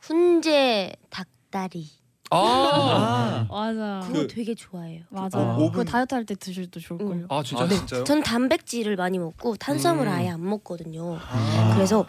훈제 0.00 0.92
닭다리. 1.10 1.88
아, 2.34 3.46
맞아. 3.50 4.00
그거 4.06 4.20
그- 4.20 4.26
되게 4.26 4.54
좋아해요. 4.54 5.02
맞아. 5.10 5.38
어, 5.38 5.52
그거 5.56 5.64
오븐- 5.66 5.84
다이어트 5.84 6.14
할 6.14 6.24
때 6.24 6.34
드셔도 6.34 6.80
좋을 6.80 7.00
음. 7.02 7.08
걸요. 7.08 7.26
아 7.28 7.42
진짜? 7.42 7.64
아, 7.64 7.68
진짜요? 7.68 8.04
전 8.04 8.22
단백질을 8.22 8.96
많이 8.96 9.18
먹고 9.18 9.56
탄수화물 9.56 10.06
음. 10.06 10.12
을 10.12 10.16
아예 10.16 10.30
안 10.30 10.42
먹거든요. 10.48 11.18
아. 11.20 11.72
그래서 11.74 12.06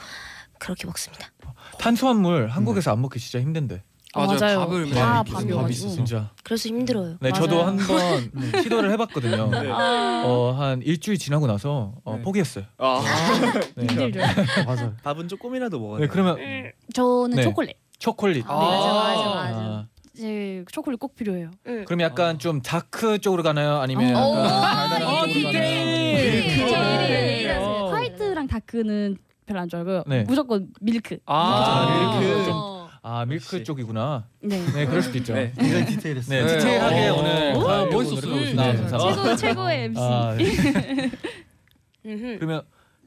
그렇게 0.59 0.85
먹습니다. 0.85 1.27
탄수화물 1.77 2.47
한국에서 2.47 2.91
안 2.91 3.01
먹기 3.01 3.19
진짜 3.19 3.39
힘든데. 3.41 3.83
맞아요. 4.15 4.37
맞아요. 4.39 4.59
밥을 4.59 4.89
다 4.91 5.23
밥이어가지고. 5.23 5.33
먹거든요. 5.33 5.57
밥이 5.61 5.71
있어 5.73 5.89
진짜. 5.89 6.29
그래서 6.43 6.69
힘들어요. 6.69 7.17
네, 7.19 7.31
저도 7.31 7.55
맞아요. 7.57 7.67
한번 7.67 8.31
시도를 8.63 8.91
해봤거든요. 8.91 9.49
네. 9.49 9.69
어, 9.71 10.55
한 10.57 10.81
일주일 10.83 11.17
지나고 11.17 11.47
나서 11.47 11.93
어, 12.03 12.15
네. 12.17 12.21
포기했어요. 12.21 12.65
아, 12.77 13.01
네. 13.75 13.85
힘들죠. 13.87 14.19
맞아요. 14.65 14.93
밥은 15.03 15.27
조금이라도 15.27 15.79
먹어야 15.79 16.01
네. 16.01 16.07
그러면 16.07 16.37
저는 16.93 17.37
네. 17.37 17.43
초콜릿. 17.43 17.75
초콜릿. 17.99 18.45
아, 18.47 18.53
맞아, 18.55 18.93
맞아, 18.93 19.29
아, 19.29 19.33
맞아. 19.51 19.87
제 20.15 20.63
초콜릿 20.71 20.99
꼭 20.99 21.15
필요해요. 21.15 21.49
응. 21.67 21.85
그럼 21.85 22.01
약간 22.01 22.37
좀 22.37 22.61
dark 22.61 23.17
쪽으로 23.19 23.41
가나요? 23.41 23.77
아니면 23.77 24.15
어. 24.15 24.19
약간 24.19 24.29
오, 24.29 24.89
달달한 24.89 25.03
어, 25.07 25.27
쪽으로 25.27 25.43
가나요? 25.45 25.51
디테일. 25.51 26.65
네. 27.47 27.57
어. 27.57 27.89
화이트랑 27.91 28.45
dark는 28.47 29.17
별로 29.47 29.59
안 29.61 29.69
좋아하고요. 29.69 30.03
네. 30.05 30.23
무조건 30.27 30.67
밀크. 30.81 31.17
아, 31.25 32.19
밀크. 32.19 32.51
어. 32.51 32.82
아 33.05 33.25
밀크 33.25 33.43
역시. 33.57 33.63
쪽이구나. 33.65 34.25
네. 34.41 34.65
네, 34.73 34.85
그럴 34.85 35.01
수도 35.03 35.17
있죠. 35.17 35.33
네. 35.33 35.51
네, 35.57 35.61
굉장히 35.61 35.85
디테일했어요. 35.87 36.45
네. 36.45 36.57
디테일하게 36.57 37.07
어. 37.09 37.15
오늘 37.15 37.53
오, 37.57 37.59
가요곡 37.59 37.93
멋있었어요. 37.93 38.35
네, 38.35 38.53
네. 38.53 38.55
감사합니다. 38.55 39.13
최고 39.23 39.35
최고의 39.35 39.83
MC. 39.83 40.01
아, 40.01 40.35
네. 40.35 41.11
그러면 42.37 42.61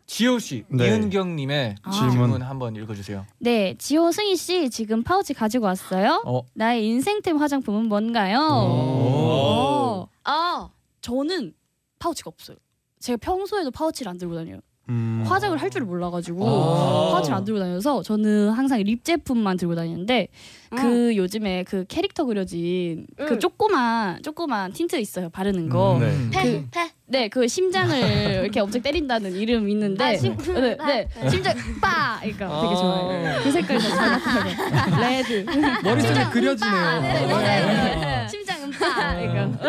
지호 0.06 0.38
씨, 0.38 0.64
네. 0.68 0.86
이은경 0.88 1.34
님의 1.36 1.76
아. 1.82 1.90
질문 1.90 2.42
한번 2.42 2.76
읽어 2.76 2.94
주세요. 2.94 3.26
네, 3.38 3.74
지호 3.78 4.12
승희 4.12 4.36
씨 4.36 4.68
지금 4.70 5.02
파우치 5.02 5.32
가지고 5.34 5.64
왔어요. 5.64 6.22
어, 6.26 6.42
나의 6.54 6.86
인생템 6.86 7.38
화장품은 7.38 7.86
뭔가요? 7.86 8.38
오. 8.38 10.02
어, 10.02 10.08
아, 10.24 10.68
저는 11.00 11.54
파우치가 11.98 12.28
없어요. 12.28 12.58
제가 13.00 13.16
평소에도 13.16 13.70
파우치를 13.70 14.10
안 14.10 14.18
들고 14.18 14.34
다녀요. 14.34 14.60
음. 14.88 15.24
화장을 15.26 15.56
할 15.60 15.68
줄을 15.70 15.86
몰라가지고 15.86 16.46
아. 16.48 17.10
파우치를 17.12 17.36
안 17.36 17.44
들고 17.44 17.58
다녀서 17.58 18.02
저는 18.02 18.50
항상 18.50 18.80
립 18.82 19.04
제품만 19.04 19.56
들고 19.56 19.74
다니는데 19.74 20.28
그 20.76 21.16
요즘에 21.16 21.64
그 21.64 21.84
캐릭터 21.88 22.24
그려진 22.24 23.06
그 23.16 23.34
음. 23.34 23.40
조그만 23.40 24.22
조그만 24.22 24.72
틴트 24.72 24.96
있어요 24.96 25.28
바르는 25.30 25.68
거. 25.68 25.96
음, 25.96 26.30
네. 26.32 26.38
패, 26.42 26.52
그- 26.52 26.66
패. 26.70 26.90
네, 27.08 27.28
그 27.28 27.46
심장을 27.46 27.94
이렇게 28.42 28.58
엄청 28.60 28.82
때린다는 28.82 29.32
이름 29.36 29.68
있는데, 29.68 30.04
아, 30.04 30.16
심- 30.16 30.36
네, 30.36 30.76
네, 30.76 31.08
심장 31.30 31.54
빠, 31.80 32.18
그러니까 32.20 32.60
되게 32.60 32.72
아. 32.72 32.76
좋아요. 32.76 33.42
그 33.44 33.52
저잘 33.52 33.78
나타나요. 34.10 35.00
레드. 35.00 35.46
머릿속에 35.84 36.24
그려지네요. 36.32 36.74
아, 36.74 36.98
네, 37.00 37.26
네, 37.26 37.96
네. 38.00 38.28
심장 38.28 38.55
은 38.66 38.70
빠, 38.72 39.14
그러니까. 39.16 39.64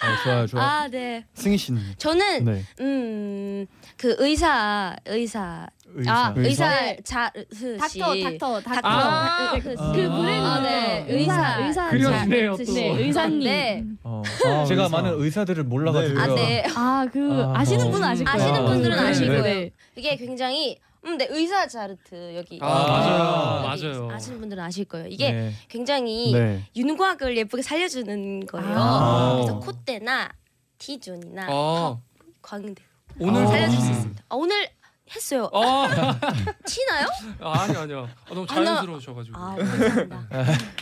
아, 0.00 0.22
좋아요, 0.24 0.46
좋아요. 0.46 0.64
아, 0.64 0.88
네. 0.88 1.24
승희 1.34 1.56
씨는 1.56 1.80
저는 1.98 2.44
네. 2.44 2.62
음, 2.80 3.66
그 3.96 4.16
의사 4.18 4.96
의사 5.06 5.66
의사. 5.96 6.12
아, 6.12 6.34
의사 6.36 6.68
네. 6.68 6.96
자르스 7.04 7.78
씨. 7.88 7.98
닥터, 8.00 8.14
닥터, 8.22 8.60
닥터. 8.62 8.88
아, 8.88 9.52
그, 9.54 9.60
그- 9.60 9.74
그 9.76 9.82
아. 9.82 9.92
브랜드. 9.92 10.44
아, 10.46 10.60
네. 10.62 11.06
의사 11.08 11.58
의사. 11.64 11.90
그려지네요, 11.90 12.56
또. 12.56 12.64
씨. 12.64 12.72
네, 12.74 12.88
의사님. 12.98 13.40
네. 13.44 13.84
어, 14.02 14.22
아, 14.26 14.64
제가 14.64 14.84
의사. 14.84 14.96
많은 14.96 15.20
의사들을 15.22 15.62
몰라가지고. 15.64 16.18
아, 16.20 16.26
네. 16.34 16.64
아, 16.74 17.06
그 17.12 17.44
아, 17.54 17.60
아시는 17.60 17.86
어. 17.86 17.90
분은 17.90 18.08
아실 18.08 18.24
거예요. 18.24 18.42
아시는 18.50 18.64
분들은 18.66 18.96
네, 18.96 19.02
아실 19.08 19.28
네, 19.28 19.38
거예요. 19.38 19.42
네. 19.60 19.70
이게 19.96 20.16
굉장히 20.16 20.78
음, 21.04 21.18
네, 21.18 21.26
의사 21.30 21.66
자르트 21.66 22.34
여기. 22.36 22.58
아, 22.62 22.66
맞아요. 22.66 23.72
여기 23.72 23.86
맞아요. 23.98 24.10
아시는 24.10 24.40
분들은 24.40 24.62
아실 24.62 24.84
거예요. 24.86 25.06
이게 25.08 25.32
네. 25.32 25.52
굉장히 25.68 26.32
네. 26.32 26.64
윤곽을 26.76 27.36
예쁘게 27.36 27.62
살려주는 27.62 28.46
거예요. 28.46 28.74
아. 28.76 29.32
그래서 29.36 29.58
콧대나 29.60 30.30
T존이나 30.78 31.46
아, 31.48 31.96
광대 32.42 32.82
오늘 33.18 33.42
아. 33.44 33.46
살려줄 33.46 33.80
수 33.80 33.90
있습니다. 33.90 34.24
아, 34.28 34.34
오늘 34.34 34.68
했어요. 35.14 35.50
아, 35.52 35.86
티나요? 36.66 37.06
아니 37.40 37.76
아니요. 37.76 38.08
아, 38.24 38.28
너무 38.34 38.46
아, 38.48 38.54
나- 38.60 38.64
자연스러우셔가지고. 38.64 39.36
아, 39.38 39.54
감사합니다. 39.56 40.28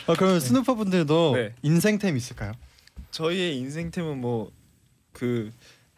어, 0.07 0.13
그러면 0.17 0.39
스누퍼 0.39 0.75
분들도 0.75 1.33
네. 1.35 1.53
인생템 1.61 2.15
있을까요? 2.17 2.53
저희의 3.11 3.57
인생템은 3.57 4.19
뭐 4.21 4.49
그 5.13 5.51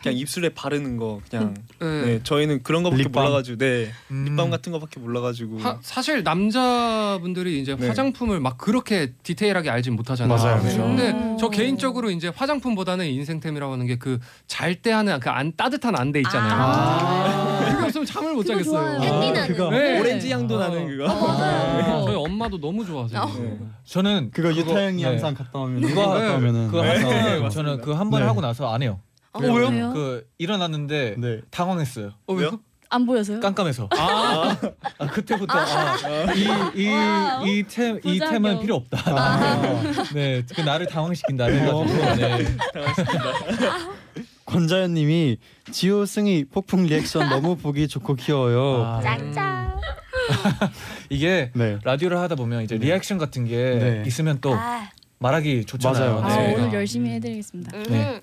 그냥 0.06 0.20
입술에 0.20 0.50
바르는 0.50 0.98
거 0.98 1.20
그냥 1.32 1.56
네. 1.80 1.88
네, 2.06 2.20
저희는 2.24 2.62
그런 2.62 2.84
거밖에 2.84 3.04
립밤. 3.04 3.24
몰라가지고 3.24 3.58
네 3.58 3.90
음. 4.12 4.26
립밤 4.26 4.52
같은 4.52 4.72
거밖에 4.72 5.00
몰라가지고 5.00 5.58
하, 5.60 5.80
사실 5.82 6.22
남자분들이 6.22 7.60
이제 7.60 7.76
네. 7.76 7.88
화장품을 7.88 8.40
막 8.40 8.58
그렇게 8.60 9.14
디테일하게 9.24 9.72
알진 9.72 9.96
못하잖아요. 9.96 10.38
맞아요. 10.38 10.62
그렇죠. 10.62 10.78
근데 10.84 11.10
음. 11.12 11.38
저 11.40 11.50
개인적으로 11.50 12.12
이제 12.12 12.32
화장품보다는 12.36 13.08
인생템이라고 13.08 13.74
하는 13.74 13.88
게 13.88 13.96
그 13.98 14.20
잘 14.48 14.76
때 14.82 14.92
하는 14.92 15.20
그 15.20 15.30
안 15.30 15.54
따뜻한 15.58 15.96
안대 15.98 16.20
있잖아요. 16.20 16.54
아. 16.54 17.66
그게 17.76 17.86
없으면 17.86 18.06
잠을 18.06 18.34
못 18.34 18.44
그거 18.44 18.54
자겠어요. 18.54 19.00
나는. 19.00 19.48
그거 19.48 19.70
네. 19.72 20.00
오렌지 20.00 20.32
향도 20.32 20.56
어. 20.56 20.60
나는 20.60 20.88
그거 20.88 21.08
맞아요. 21.08 22.04
저희 22.06 22.16
엄마도 22.16 22.60
너무 22.60 22.86
좋아하세요. 22.86 23.32
네. 23.40 23.58
저는 23.86 24.30
그거 24.32 24.54
유타 24.54 24.71
형이 24.71 25.02
네. 25.02 25.08
항상 25.10 25.34
갔다 25.34 25.58
오면 25.60 25.82
그거 25.82 26.08
갔다 26.10 26.20
네. 26.28 26.36
오면은 26.36 26.68
그거 26.68 26.84
네, 26.84 26.94
맞습니다. 27.40 27.50
저는 27.50 27.82
그 27.82 27.92
한번 27.94 28.22
네. 28.22 28.28
하고 28.28 28.42
나서 28.42 28.72
안 28.72 28.82
해요. 28.84 29.00
어, 29.36 29.40
왜요? 29.54 29.68
왜요? 29.68 29.94
그 29.94 30.26
일어났는데 30.38 31.16
네. 31.18 31.42
당황했어요. 31.52 32.14
어, 32.28 32.34
왜요? 32.34 32.60
안 32.90 33.06
보여서요? 33.06 33.40
깜깜해서. 33.42 33.90
아, 33.98 34.56
아, 35.00 35.08
그때부터 35.08 35.58
와우. 35.58 36.28
이이이 36.76 37.64
템 37.68 37.98
이 37.98 38.20
부작용. 38.20 38.32
템은 38.32 38.60
필요 38.62 38.76
없다. 38.76 39.02
아. 39.08 39.82
네, 40.14 40.44
그 40.56 40.62
나를 40.62 40.86
당황시킨다. 40.86 41.46
해가지고 41.46 41.86
네. 42.16 42.46
권자연님이 44.46 45.38
지호 45.72 46.06
승희 46.06 46.46
폭풍 46.46 46.86
리액션 46.86 47.30
너무 47.30 47.56
보기 47.58 47.88
좋고 47.88 48.16
귀여워요. 48.16 48.84
아, 48.86 49.02
짱짱. 49.02 49.80
이게 51.10 51.52
네. 51.56 51.78
라디오를 51.84 52.18
하다 52.20 52.36
보면 52.36 52.64
이제 52.64 52.78
리액션 52.78 53.18
같은 53.18 53.46
게 53.46 53.56
네. 53.56 54.04
있으면 54.06 54.40
또 54.42 54.54
아, 54.54 54.90
말하기 55.20 55.66
좋잖아요. 55.66 56.22
맞아요. 56.22 56.26
아, 56.26 56.38
네. 56.38 56.56
오늘 56.56 56.74
열심히 56.74 57.12
해드리겠습니다. 57.12 57.78
음. 57.78 57.84
네. 57.90 58.22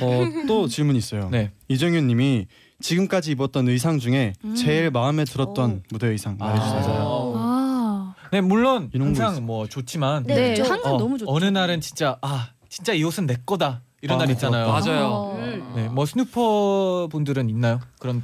어, 0.00 0.46
또 0.46 0.68
질문 0.68 0.96
있어요. 0.96 1.28
네. 1.30 1.50
이정윤님이 1.68 2.46
지금까지 2.80 3.32
입었던 3.32 3.68
의상 3.68 3.98
중에 3.98 4.34
음. 4.44 4.54
제일 4.54 4.90
마음에 4.90 5.24
들었던 5.24 5.82
무대 5.90 6.08
의상 6.08 6.36
아, 6.40 6.46
말해주세요. 6.46 6.80
맞아요. 6.80 7.32
아, 7.36 8.14
네, 8.32 8.40
물론 8.40 8.90
이런 8.92 9.08
거 9.08 9.12
있어요. 9.12 9.26
항상 9.26 9.46
뭐 9.46 9.66
좋지만 9.68 10.24
네, 10.24 10.54
네. 10.54 10.62
항상 10.62 10.94
어, 10.94 10.98
너무 10.98 11.18
좋죠. 11.18 11.30
어느 11.30 11.44
날은 11.44 11.80
진짜 11.80 12.18
아 12.22 12.48
진짜 12.68 12.92
이 12.92 13.04
옷은 13.04 13.26
내 13.26 13.36
거다 13.44 13.82
이런 14.00 14.16
아, 14.20 14.24
날 14.24 14.30
있잖아요. 14.32 14.68
맞아요. 14.68 15.06
어. 15.06 15.36
음. 15.38 15.72
네, 15.76 15.88
뭐 15.88 16.06
스누퍼 16.06 17.08
분들은 17.10 17.50
있나요? 17.50 17.80
그런 17.98 18.22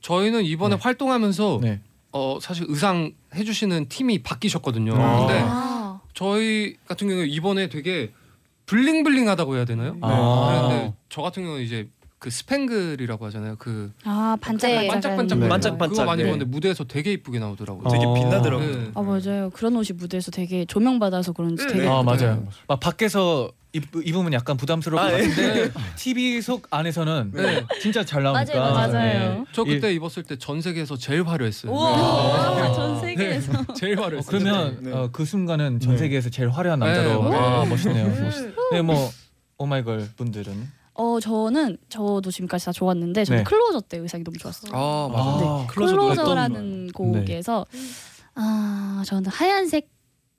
저희는 0.00 0.44
이번에 0.44 0.76
네. 0.76 0.82
활동하면서 0.82 1.58
네. 1.62 1.80
어 2.12 2.38
사실 2.40 2.66
의상 2.68 3.12
해주시는 3.34 3.88
팀이 3.88 4.22
바뀌셨거든요. 4.22 4.94
아. 4.94 5.18
근데 5.18 5.40
아, 5.40 5.69
저희 6.14 6.76
같은 6.86 7.08
경우 7.08 7.24
이번에 7.24 7.68
되게 7.68 8.12
블링블링하다고 8.66 9.56
해야 9.56 9.64
되나요? 9.64 9.96
아. 10.00 10.66
그런데 10.68 10.94
저 11.08 11.22
같은 11.22 11.42
경우 11.42 11.56
는 11.56 11.64
이제 11.64 11.88
그 12.18 12.28
스팽글이라고 12.30 13.24
하잖아요. 13.26 13.56
그 13.56 13.92
아 14.04 14.36
반짝반짝. 14.40 14.88
반짝반짝 14.92 15.38
네. 15.38 15.48
반짝반짝, 15.48 15.88
그거 15.90 16.04
많이 16.04 16.22
네. 16.22 16.28
입었는데 16.28 16.50
무대에서 16.50 16.84
되게 16.84 17.12
이쁘게 17.12 17.38
나오더라고요. 17.38 17.88
되게 17.88 18.04
어. 18.04 18.12
빛나더라고요. 18.14 18.76
네. 18.76 18.90
아 18.94 19.00
맞아요. 19.02 19.50
그런 19.50 19.74
옷이 19.76 19.96
무대에서 19.96 20.30
되게 20.30 20.64
조명 20.66 20.98
받아서 20.98 21.32
그런지 21.32 21.66
되게. 21.66 21.80
네. 21.80 21.88
아 21.88 22.02
네. 22.02 22.04
맞아요. 22.04 22.46
막 22.68 22.78
밖에서 22.78 23.50
입, 23.72 23.84
입으면 23.94 24.32
약간 24.32 24.56
부담스러울 24.56 25.00
것 25.00 25.06
아, 25.06 25.16
네. 25.16 25.28
같은데 25.28 25.70
TV 25.96 26.40
속 26.42 26.66
안에서는 26.70 27.30
네. 27.34 27.64
진짜 27.80 28.04
잘 28.04 28.22
나오니까. 28.24 28.58
맞아요, 28.58 28.72
맞아요. 28.74 28.92
네. 29.38 29.44
저 29.52 29.62
이- 29.62 29.66
그때 29.74 29.92
입었을 29.94 30.24
때 30.24 30.36
전 30.36 30.60
세계에서 30.60 30.96
제일 30.96 31.22
화려했어요. 31.26 31.72
아, 31.78 32.72
전 32.72 33.00
세계에서. 33.00 33.52
네, 33.62 33.74
제일 33.76 33.98
어, 34.00 34.02
화려했어요. 34.04 34.28
그러면 34.38 34.78
네. 34.82 34.92
어, 34.92 35.08
그 35.12 35.24
순간은 35.24 35.78
전 35.80 35.92
네. 35.92 35.98
세계에서 35.98 36.30
제일 36.30 36.48
화려한 36.50 36.80
남자로 36.80 37.28
네. 37.30 37.36
아 37.36 37.64
멋있네요. 37.64 38.06
음. 38.06 38.54
네, 38.72 38.82
뭐 38.82 39.08
오마이걸 39.58 40.08
분들은 40.16 40.80
어 40.94 41.20
저는 41.20 41.78
저도 41.88 42.30
지금까지 42.30 42.64
다 42.66 42.72
좋았는데 42.72 43.24
저는 43.24 43.38
네. 43.38 43.44
클로저 43.44 43.80
때 43.82 43.98
의상이 43.98 44.24
너무 44.24 44.36
좋았어요. 44.36 44.72
아 44.74 45.08
맞아. 45.08 45.22
아, 45.24 45.66
클로저도 45.68 45.96
클로저라는 46.08 46.90
곡에서 46.92 47.64
아 48.34 49.02
저는 49.06 49.30
하얀색 49.30 49.88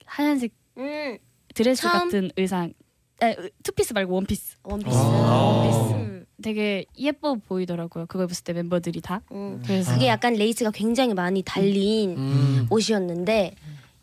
하얀색 0.04 0.52
음. 0.76 1.18
드레스 1.54 1.82
처음? 1.82 1.92
같은 1.92 2.30
의상. 2.36 2.72
에, 3.22 3.36
투피스 3.62 3.92
말고 3.92 4.14
원피스. 4.14 4.56
원피스. 4.64 4.96
아. 4.96 5.00
원피스. 5.00 5.94
음. 5.94 6.26
되게 6.42 6.84
예뻐 6.98 7.36
보이더라고요. 7.36 8.06
그거 8.06 8.24
입었을 8.24 8.44
때 8.44 8.52
멤버들이 8.52 9.00
다. 9.00 9.20
음. 9.32 9.62
그래서 9.64 9.94
그게 9.94 10.08
약간 10.08 10.34
레이스가 10.34 10.72
굉장히 10.72 11.14
많이 11.14 11.42
달린 11.42 12.16
음. 12.18 12.66
옷이었는데 12.68 13.54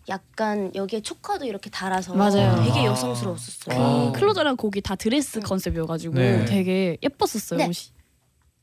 약간 0.07 0.71
여기에 0.73 1.01
초커도 1.01 1.45
이렇게 1.45 1.69
달아서 1.69 2.15
맞아요. 2.15 2.63
되게 2.63 2.79
아. 2.79 2.85
여성스러웠었어요. 2.85 3.77
그 3.77 3.81
와. 3.81 4.11
Closer라는 4.13 4.55
곡이 4.57 4.81
다 4.81 4.95
드레스 4.95 5.39
음. 5.39 5.43
컨셉이어가지고 5.43 6.15
네. 6.15 6.45
되게 6.45 6.97
예뻤었어요 7.03 7.57
네. 7.59 7.65
옷이. 7.65 7.91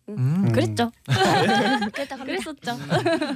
음, 0.08 0.52
그랬죠. 0.52 0.92
그랬다 1.92 2.16
갑니다. 2.16 2.24
그랬었죠. 2.24 2.78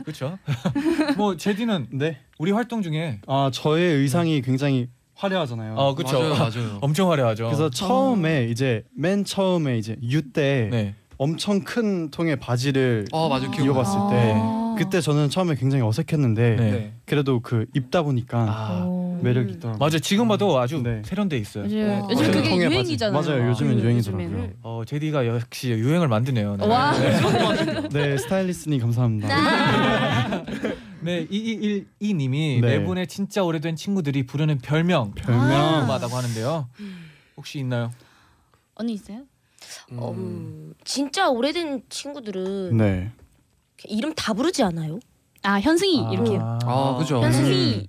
그렇죠. 0.04 0.38
뭐 1.16 1.36
제디는 1.36 1.88
네. 1.90 2.18
우리 2.38 2.52
활동 2.52 2.80
중에 2.80 3.20
아 3.26 3.50
저의 3.52 3.96
의상이 3.96 4.40
굉장히 4.42 4.88
화려하잖아요. 5.20 5.74
어 5.76 5.94
그렇죠. 5.94 6.18
맞아요, 6.20 6.34
맞아요. 6.38 6.78
엄청 6.80 7.10
화려하죠. 7.10 7.44
그래서 7.44 7.68
처음에 7.70 8.46
이제 8.50 8.84
맨 8.96 9.24
처음에 9.24 9.76
이제 9.78 9.96
U 10.02 10.22
때 10.32 10.68
네. 10.70 10.94
엄청 11.18 11.60
큰 11.60 12.10
통의 12.10 12.36
바지를 12.36 13.04
아 13.12 13.28
맞아. 13.28 13.46
입어봤을 13.46 13.98
때 14.10 14.32
아. 14.36 14.74
그때 14.78 15.02
저는 15.02 15.28
처음에 15.28 15.56
굉장히 15.56 15.84
어색했는데 15.84 16.56
네. 16.56 16.70
네. 16.70 16.92
그래도 17.04 17.40
그 17.40 17.66
입다 17.74 18.02
보니까 18.02 18.38
아. 18.48 18.84
오. 18.86 19.18
매력이 19.22 19.52
있더라고요. 19.54 19.78
맞아 19.78 19.98
지금 19.98 20.28
봐도 20.28 20.58
아주 20.58 20.80
네. 20.82 21.02
세련돼 21.04 21.36
있어요. 21.36 21.64
요즘, 21.64 21.86
어. 21.90 22.08
요즘 22.10 22.24
큰 22.24 22.32
그게 22.32 22.48
바지. 22.50 22.64
유행이잖아요. 22.64 23.20
맞아요. 23.22 23.48
요즘엔 23.50 23.76
그 23.76 23.82
유행이더라고요. 23.82 24.26
요즘에는. 24.26 24.54
어 24.62 24.82
제디가 24.86 25.26
역시 25.26 25.68
유행을 25.72 26.08
만드네요. 26.08 26.56
네. 26.56 26.66
와. 26.66 26.92
네 27.92 28.16
스타일리스트님 28.16 28.80
감사합니다. 28.80 29.28
네, 31.02 31.26
2212 31.30 32.14
님이 32.14 32.60
네. 32.60 32.78
네 32.78 32.84
분의 32.84 33.06
진짜 33.06 33.42
오래된 33.42 33.76
친구들이 33.76 34.26
부르는 34.26 34.58
별명 34.58 35.12
별명 35.12 35.48
궁금하다고 35.80 36.16
하는데요. 36.16 36.68
혹시 37.36 37.58
있나요? 37.58 37.90
언니 38.74 38.94
있어요? 38.94 39.24
어, 39.96 40.12
음, 40.12 40.74
진짜 40.84 41.28
오래된 41.28 41.82
친구들은 41.88 42.76
네. 42.76 43.12
이름 43.84 44.14
다 44.14 44.32
부르지 44.34 44.62
않아요? 44.62 44.98
아 45.42 45.60
현승이 45.60 46.04
아. 46.06 46.12
이렇게. 46.12 46.38
아 46.40 46.96
그죠. 46.98 47.22
현승이 47.22 47.88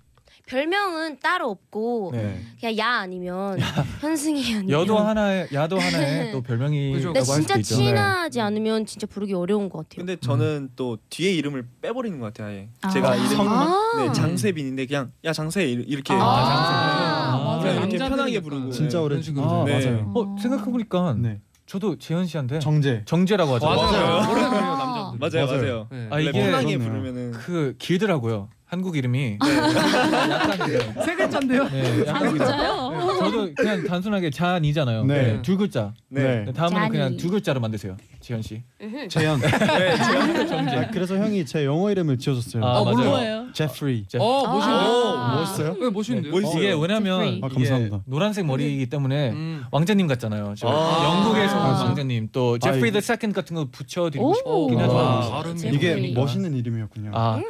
별명은 0.51 1.17
따로 1.21 1.49
없고 1.49 2.09
네. 2.13 2.41
그냥 2.59 2.77
야 2.77 2.87
아니면 2.99 3.57
현승이 4.01 4.43
아니면 4.53 4.69
여도 4.69 4.97
하나에 4.99 5.47
야도 5.53 5.79
하나에 5.79 6.31
또 6.33 6.41
별명이 6.41 6.91
그죠. 6.91 7.13
근데 7.13 7.19
할 7.19 7.25
진짜 7.25 7.41
수도 7.55 7.59
있죠. 7.59 7.75
친하지 7.75 8.41
않으면 8.41 8.85
진짜 8.85 9.07
부르기 9.07 9.33
어려운 9.33 9.69
것 9.69 9.77
같아요. 9.87 10.05
근데 10.05 10.17
저는 10.19 10.71
또 10.75 10.97
뒤에 11.09 11.31
이름을 11.31 11.65
빼버리는 11.81 12.19
것 12.19 12.25
같아요. 12.33 12.47
아예. 12.49 12.67
아. 12.81 12.89
제가 12.89 13.15
이름이 13.15 13.47
아. 13.47 13.93
네, 13.99 14.11
장세빈인데 14.11 14.87
그냥 14.87 15.13
야 15.23 15.31
장세 15.31 15.65
이- 15.65 15.71
이렇게 15.87 16.13
아, 16.13 16.17
장세. 16.17 17.33
맞아요. 17.33 17.59
그냥 17.61 17.75
이렇게 17.77 17.97
남자들이니까. 17.97 18.09
편하게 18.09 18.39
부르고 18.41 18.71
진짜 18.71 18.97
네, 18.97 19.03
오래 19.05 19.09
그런 19.13 19.23
식으로. 19.23 19.45
아, 19.49 19.63
네. 19.65 19.85
맞아요. 19.85 20.11
어 20.13 20.35
생각해 20.37 20.65
보니까 20.65 21.15
네. 21.17 21.39
저도 21.65 21.97
재현 21.97 22.25
씨한테 22.27 22.59
정재. 22.59 23.03
정재라고 23.05 23.53
하죠. 23.55 23.65
맞아요. 23.65 24.27
그래요 24.33 24.47
아. 24.47 25.13
남자들. 25.15 25.17
맞아요, 25.17 25.45
맞아요. 25.47 25.61
맞아요. 25.61 25.87
네. 25.91 26.07
아, 26.11 26.19
이게 26.19 26.31
편하게 26.33 26.77
그렇네요. 26.77 26.79
부르면은 26.89 27.31
그 27.31 27.75
길더라고요. 27.79 28.49
한국 28.71 28.95
이름이 28.95 29.37
약간 29.43 30.57
그래요. 30.59 30.79
세 31.03 31.13
글자인데요. 31.13 31.67
네, 31.67 32.05
약간 32.07 32.31
그래요. 32.31 32.37
진짜요? 32.47 32.89
네, 32.91 32.99
저도 33.19 33.53
그냥 33.53 33.83
단순하게 33.85 34.29
쟈니잖아요. 34.29 35.03
네. 35.03 35.21
네, 35.33 35.41
두 35.41 35.57
글자. 35.57 35.93
네. 36.07 36.45
네, 36.45 36.53
다음은 36.53 36.75
쟈니. 36.79 36.89
그냥 36.89 37.17
두 37.17 37.29
글자로 37.29 37.59
만드세요, 37.59 37.97
재현 38.21 38.41
씨. 38.41 38.63
재현. 39.09 39.41
네, 39.41 39.47
아, 39.49 40.87
그래서 40.89 41.17
형이 41.17 41.45
제 41.45 41.65
영어 41.65 41.91
이름을 41.91 42.17
지어줬어요. 42.17 42.63
아, 42.63 42.83
맞아요. 42.85 43.09
뭐예요? 43.09 43.47
제프리. 43.51 44.05
제- 44.07 44.17
어. 44.21 44.45
아. 44.47 45.35
멋있어요? 45.41 45.75
네 45.77 45.89
멋있는데요. 45.89 46.31
멋있어요. 46.31 46.57
이게 46.63 46.73
왜냐면 46.73 47.19
제프리. 47.19 47.41
아, 47.43 47.47
이게 47.47 47.55
감사합니다. 47.55 47.99
노란색 48.05 48.45
머리이기 48.45 48.85
때문에 48.89 49.31
음. 49.31 49.63
왕자님 49.71 50.07
같잖아요. 50.07 50.53
저 50.57 50.69
아. 50.69 51.03
영국에서 51.25 51.57
온. 51.57 51.63
왕자님 51.87 52.29
또 52.31 52.55
아, 52.61 52.65
제프리 52.65 52.79
이게- 52.87 52.91
the 52.91 53.01
second 53.01 53.35
같은 53.35 53.53
거 53.57 53.67
붙여드리고 53.69 54.29
오. 54.29 54.69
싶긴 54.69 54.79
와. 54.89 55.39
하죠. 55.41 55.55
제프리. 55.55 55.75
이게 55.75 55.87
제프리. 55.95 56.13
멋있는 56.13 56.53
이름이었군요. 56.55 57.11
아 57.13 57.41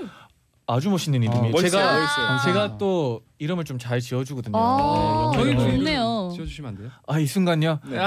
아주 0.74 0.90
멋있는 0.90 1.22
이름이. 1.24 1.38
아, 1.38 1.44
에요 1.46 1.52
멋있어요, 1.52 1.70
제가 1.72 2.00
멋있어요. 2.00 2.40
제가 2.54 2.78
또 2.78 3.22
이름을 3.40 3.64
좀 3.66 3.78
잘 3.80 4.00
지어주거든요. 4.00 4.58
아, 4.58 5.32
네, 5.34 5.38
저희 5.40 5.52
이름을. 5.52 5.72
좋네요. 5.78 6.32
지어주시면 6.36 6.70
안 6.70 6.78
돼요? 6.78 6.90
아 7.08 7.20
이 7.20 7.26
순간요. 7.26 7.80
네. 7.86 7.98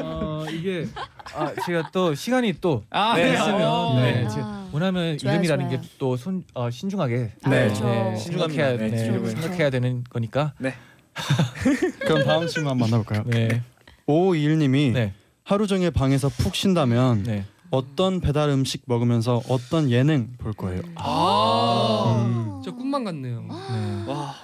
어, 0.00 0.44
이게 0.50 0.86
아 1.34 1.52
제가 1.66 1.90
또 1.92 2.14
시간이 2.14 2.54
또 2.60 2.82
아 2.90 3.14
네. 3.16 3.32
있으면 3.34 3.96
네, 3.96 4.24
아. 4.24 4.28
제- 4.28 4.40
왜냐면 4.72 5.18
좋아요, 5.18 5.34
이름이라는 5.34 5.68
좋아요. 5.68 5.80
게또 5.80 6.16
손 6.16 6.44
어, 6.54 6.70
신중하게 6.70 7.32
아, 7.42 7.48
네. 7.50 7.64
그렇죠. 7.68 8.16
신중합니다. 8.18 8.48
생각해야, 8.64 8.76
네, 8.78 8.88
네, 8.96 9.04
이름을. 9.06 9.30
생각해야 9.30 9.70
되는 9.70 10.04
거니까. 10.08 10.52
그럼 12.00 12.24
다음 12.24 12.48
한번 12.68 12.78
만나볼까요? 12.78 13.24
네, 13.26 13.62
5521님이 14.06 14.92
네, 14.92 15.12
하루 15.44 15.66
종일 15.66 15.90
방에서 15.90 16.28
푹 16.30 16.54
쉰다면 16.54 17.22
네. 17.24 17.44
어떤 17.72 18.20
배달 18.20 18.50
음식 18.50 18.82
먹으면서 18.86 19.42
어떤 19.48 19.90
예능 19.90 20.34
볼 20.38 20.52
거예요? 20.52 20.82
아. 20.94 22.22
음. 22.26 22.60
진짜 22.62 22.76
꿈만 22.76 23.02
같네요. 23.04 23.42
네. 23.48 24.04
와 24.12 24.34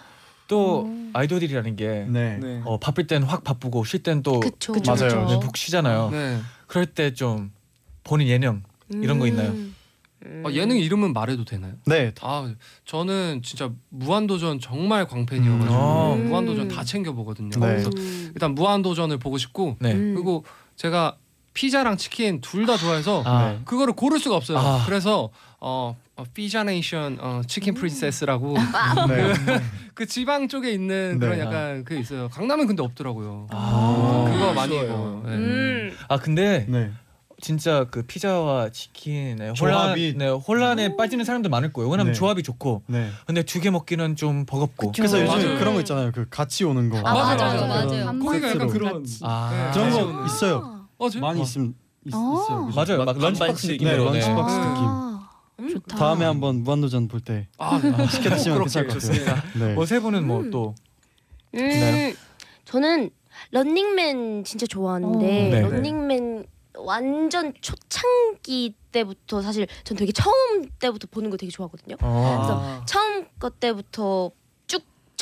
또 0.49 0.85
음. 0.87 1.11
아이돌이라는 1.13 1.77
게 1.77 2.07
네. 2.09 2.39
네. 2.39 2.63
어, 2.65 2.79
바쁠 2.79 3.07
땐 3.07 3.23
확 3.23 3.45
바쁘고 3.45 3.85
쉴 3.85 4.03
땐 4.03 4.23
또 4.23 4.41
맞아요. 4.87 5.27
그쵸. 5.27 5.41
푹 5.41 5.57
쉬잖아요. 5.59 6.09
네. 6.11 6.41
그럴 6.67 6.87
때 6.87 7.13
좀 7.13 7.53
보는 8.05 8.27
예능 8.27 8.63
이런 8.91 9.19
거 9.19 9.27
있나요? 9.27 9.51
음. 9.51 9.75
아, 10.47 10.51
예능 10.53 10.79
이름은 10.79 11.13
말해도 11.13 11.45
되나요? 11.45 11.75
네. 11.85 12.15
아 12.23 12.51
저는 12.87 13.43
진짜 13.45 13.71
무한도전 13.91 14.59
정말 14.59 15.07
광팬이어가지고 15.07 15.75
음. 15.75 15.79
아. 15.79 16.17
무한도전 16.29 16.69
다 16.69 16.83
챙겨 16.83 17.13
보거든요. 17.13 17.51
네. 17.51 17.59
그래서 17.59 17.91
음. 17.99 18.31
일단 18.35 18.55
무한도전을 18.55 19.19
보고 19.19 19.37
싶고 19.37 19.77
네. 19.81 19.93
음. 19.93 20.15
그리고 20.15 20.47
제가 20.77 21.19
피자랑 21.59 21.97
치킨 21.97 22.41
둘 22.41 22.67
다 22.67 22.77
좋아해서 22.77 23.23
아, 23.27 23.49
네. 23.51 23.59
그거를 23.65 23.95
고를 23.95 24.21
수가 24.21 24.37
없어요. 24.37 24.59
아. 24.59 24.85
그래서 24.87 25.31
어, 25.59 25.97
어 26.17 26.25
피자 26.33 26.63
네이션 26.63 27.19
어, 27.21 27.41
치킨 27.49 27.75
프린세스라고 27.75 28.55
네. 29.09 29.33
그 29.95 30.07
지방 30.07 30.47
쪽에 30.47 30.71
있는 30.71 31.19
네. 31.19 31.27
그런 31.27 31.39
약간 31.41 31.85
그 31.85 31.97
있어요. 31.99 32.29
강남은 32.29 32.69
근데 32.69 32.83
없더라고요. 32.85 33.49
아. 33.51 34.31
그거 34.33 34.53
많이 34.53 34.73
먹어요. 34.77 35.23
네. 35.27 35.33
음. 35.33 35.97
아 36.09 36.17
근데 36.19 36.65
네. 36.69 36.93
진짜 37.41 37.87
그 37.91 38.03
피자와 38.03 38.69
치킨의 38.71 39.55
혼란, 39.61 39.95
조합이- 39.97 40.17
네, 40.17 40.29
혼란에 40.29 40.97
빠지는 40.97 41.25
사람들 41.25 41.51
많을 41.51 41.73
거예요. 41.73 41.89
왜냐면 41.91 42.13
네. 42.13 42.19
조합이 42.19 42.43
좋고. 42.45 42.83
네. 42.87 43.11
근데 43.27 43.43
두 43.43 43.61
개 43.61 43.71
먹기는 43.71 44.15
좀 44.15 44.45
버겁고. 44.47 44.93
그쵸. 44.93 45.03
그래서 45.03 45.21
요즘 45.25 45.45
맞아요. 45.49 45.59
그런 45.59 45.75
거 45.75 45.81
있잖아요. 45.81 46.13
그 46.13 46.27
같이 46.31 46.63
오는 46.65 46.89
거. 46.89 46.99
아, 46.99 47.15
맞아요, 47.15 47.37
맞아요, 47.37 47.67
맞아요. 47.67 47.87
맞아요. 47.89 48.07
한 48.07 48.19
거기가 48.21 48.49
약간 48.51 48.69
그런- 48.69 49.03
같이. 49.03 49.21
아, 49.25 49.71
그런 49.75 49.91
거 49.91 50.23
아. 50.23 50.27
있어요. 50.27 50.78
어, 50.99 51.09
저- 51.09 51.19
많이 51.21 51.43
있음 51.43 51.75
있, 52.05 52.09
있어요. 52.09 52.67
그죠? 52.67 52.77
맞아요. 52.85 53.05
막 53.05 53.19
런치박스. 53.19 53.67
느낌으로. 53.69 54.11
네, 54.13 54.21
네. 54.21 54.27
런치박스 54.27 54.55
네. 54.57 54.61
느낌. 54.61 54.85
아, 54.87 55.31
음. 55.61 55.69
좋다. 55.71 55.97
다음에 55.97 56.25
한번 56.25 56.63
무한도전 56.63 57.09
볼 57.09 57.21
때 57.21 57.49
아, 57.59 57.79
시켜 58.11 58.31
드시면 58.31 58.59
괜찮을 58.61 58.89
것. 58.89 59.01
같아요. 59.01 59.43
네. 59.59 59.75
뭐세 59.75 60.01
분은 60.01 60.27
뭐또 60.27 60.75
음, 61.55 61.59
있나요? 61.59 62.15
저는 62.65 63.11
런닝맨 63.53 64.45
진짜 64.45 64.67
좋아하는데 64.67 65.19
어. 65.19 65.51
네. 65.51 65.61
런닝맨 65.63 66.47
완전 66.77 67.53
초창기 67.61 68.75
때부터 68.93 69.43
사실 69.43 69.67
전 69.85 69.97
되게 69.97 70.13
처음 70.13 70.69
때부터 70.79 71.09
보는 71.11 71.31
거 71.31 71.37
되게 71.37 71.51
좋아하거든요. 71.51 71.97
어. 72.03 72.81
아. 72.81 72.85
처음 72.87 73.27
것 73.39 73.59
때부터 73.61 74.31
쭉 74.31 74.39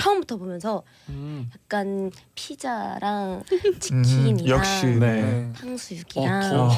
처음부터 0.07 0.37
보면서 0.37 0.85
음. 1.09 1.51
약간 1.53 2.13
피자랑 2.37 3.43
치킨이랑 3.81 4.39
음, 4.39 4.49
역시 4.49 4.87
네. 4.87 5.23
네. 5.23 5.53
탕수육이랑 5.55 6.61
어. 6.61 6.71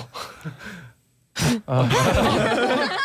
아, 1.66 1.88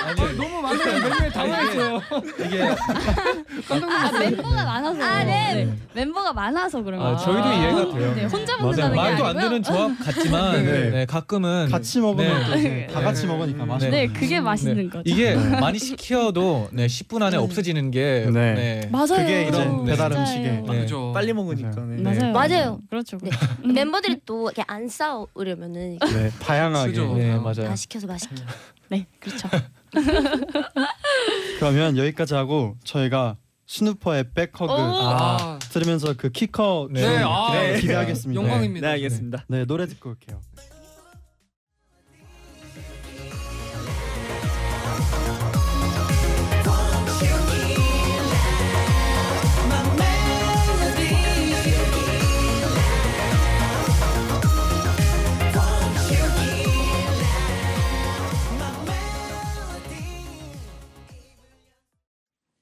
아니, 0.05 0.37
너무 0.37 0.61
많아요. 0.61 0.93
맨날 1.01 1.31
당황했어요. 1.31 2.01
이게 2.45 2.63
아, 2.63 4.11
멤버가 4.19 4.65
많아서. 4.65 5.03
아, 5.03 5.23
네. 5.23 5.53
네. 5.65 5.73
멤버가 5.93 6.33
많아서 6.33 6.81
그런 6.83 6.99
아, 7.01 7.03
거예요. 7.15 7.17
저희도 7.17 7.51
이해가 7.53 7.93
돼요. 7.97 8.13
네, 8.15 8.23
혼자. 8.25 8.57
먹는다는 8.57 8.91
게 8.91 8.95
말도 9.01 9.23
안 9.25 9.29
아니고요. 9.37 9.49
되는 9.49 9.63
조합 9.63 9.91
같지만 10.03 10.65
네. 10.65 10.89
네, 10.89 11.05
가끔은 11.05 11.67
같이 11.69 11.99
먹으면 11.99 12.39
네. 12.39 12.47
또 12.47 12.57
이제 12.57 12.87
다 12.93 13.01
같이 13.01 13.25
먹으니까 13.27 13.65
맛있 13.65 13.89
네, 13.89 14.07
그게 14.07 14.39
맛있는 14.39 14.75
네. 14.75 14.89
거죠. 14.89 15.03
이게 15.05 15.35
많이 15.59 15.79
시켜도 15.79 16.69
네, 16.71 16.87
10분 16.87 17.21
안에 17.21 17.37
없어지는 17.37 17.91
게 17.91 18.27
네. 18.31 18.53
네. 18.53 18.89
맞아요. 18.91 19.07
그게 19.07 19.41
이제 19.43 19.51
그런 19.51 19.85
배달. 19.85 20.11
음식에 20.13 20.39
네. 20.67 20.79
그죠. 20.81 21.11
빨리 21.13 21.33
먹으니까. 21.33 21.69
네. 21.81 22.01
맞아요. 22.01 22.31
맞아요. 22.33 22.79
그렇죠. 22.89 23.17
네. 23.21 23.29
그렇죠. 23.29 23.73
멤버들이 23.73 24.17
또 24.25 24.45
이렇게 24.49 24.63
안 24.67 24.87
싸우려면은 24.87 25.97
네, 25.99 26.31
다양하게. 26.41 26.89
그죠. 26.91 27.13
네, 27.15 27.33
어. 27.33 27.39
맞아요. 27.41 27.67
다 27.67 27.75
시켜서 27.75 28.07
맛있게. 28.07 28.22
네, 28.89 29.07
그렇죠. 29.19 29.49
그러면 31.59 31.97
여기까지 31.97 32.33
하고 32.33 32.75
저희가 32.83 33.37
스누퍼의 33.67 34.33
백허그 34.33 34.65
오. 34.65 34.75
아, 34.75 35.59
들으면서 35.71 36.13
그 36.15 36.29
키커 36.29 36.89
네. 36.91 37.01
네. 37.01 37.23
아, 37.23 37.51
네, 37.53 37.73
네. 37.73 37.79
기대하겠습니다. 37.79 38.41
영광입니다. 38.41 38.87
네, 38.87 38.93
알겠습니다. 38.93 39.45
네, 39.47 39.65
노래 39.65 39.87
듣고 39.87 40.11
올게요. 40.11 40.41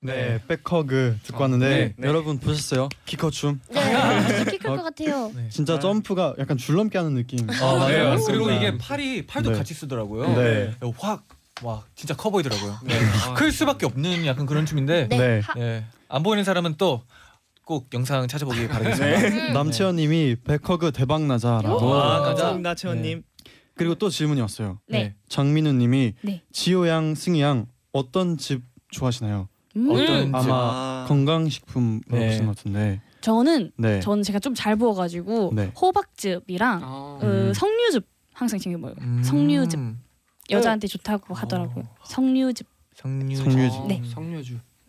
네, 0.01 0.39
백허그 0.47 1.19
듣고 1.23 1.41
왔는데 1.41 1.93
네. 1.95 2.07
여러분 2.07 2.39
보셨어요? 2.39 2.89
키커 3.05 3.29
춤. 3.29 3.59
네, 3.69 4.39
시킬 4.39 4.59
것 4.59 4.81
같아요. 4.81 5.31
네. 5.35 5.47
진짜 5.49 5.79
점프가 5.79 6.35
약간 6.39 6.57
줄넘기 6.57 6.97
하는 6.97 7.13
느낌. 7.13 7.47
아, 7.49 7.53
맞아요. 7.75 7.87
네, 7.87 7.93
그리고 8.25 8.45
맞습니다. 8.45 8.53
이게 8.55 8.77
팔이 8.77 9.27
팔도 9.27 9.51
네. 9.51 9.57
같이 9.57 9.73
쓰더라고요. 9.73 10.35
네. 10.35 10.75
확 10.97 11.25
와, 11.63 11.85
진짜 11.95 12.15
커 12.15 12.31
보이더라고요. 12.31 12.79
네. 12.83 12.95
아, 13.27 13.33
클 13.35 13.51
수밖에 13.51 13.85
없는 13.85 14.25
약간 14.25 14.45
그런 14.47 14.65
춤인데 14.65 15.07
네. 15.09 15.17
네. 15.17 15.41
네. 15.55 15.85
안 16.09 16.23
보이는 16.23 16.43
사람은 16.43 16.75
또 16.77 17.03
꼭 17.71 17.87
영상 17.93 18.27
찾아보기 18.27 18.67
바라겠습니다. 18.67 19.47
음. 19.47 19.53
남채연님이 19.53 20.35
백허그 20.43 20.91
대박 20.91 21.21
나자라고. 21.23 21.93
아, 21.93 22.17
아. 22.17 22.21
감사합니다, 22.21 22.75
채원님. 22.75 23.23
그리고 23.75 23.95
또 23.95 24.09
질문이 24.09 24.41
왔어요. 24.41 24.79
네. 24.89 25.15
장민우님이 25.29 26.13
네. 26.21 26.41
지호 26.51 26.87
양, 26.89 27.15
승희 27.15 27.39
양 27.41 27.67
어떤 27.93 28.37
집 28.37 28.63
좋아하시나요? 28.89 29.47
음. 29.75 29.89
어떤 29.91 30.27
아마 30.35 30.41
집? 30.41 30.49
아. 30.51 31.05
건강식품 31.07 32.01
네. 32.07 32.19
먹으신 32.19 32.45
것 32.45 32.55
같은데. 32.57 33.01
저는 33.21 33.71
네. 33.77 33.99
저는 33.99 34.23
제가 34.23 34.39
좀 34.39 34.53
잘 34.55 34.75
부어가지고 34.75 35.51
네. 35.53 35.71
호박즙이랑 35.79 36.81
아. 36.83 36.87
어, 36.87 37.19
음. 37.23 37.53
석류즙 37.53 38.05
항상 38.33 38.59
챙겨 38.59 38.77
먹어요. 38.77 38.95
음. 39.01 39.23
석류즙 39.23 39.79
여자한테 40.49 40.87
좋다고 40.87 41.33
어. 41.33 41.37
하더라고요. 41.37 41.85
석류즙. 42.05 42.67
석류. 42.95 43.35
석류즙. 43.37 43.87
네. 43.87 44.01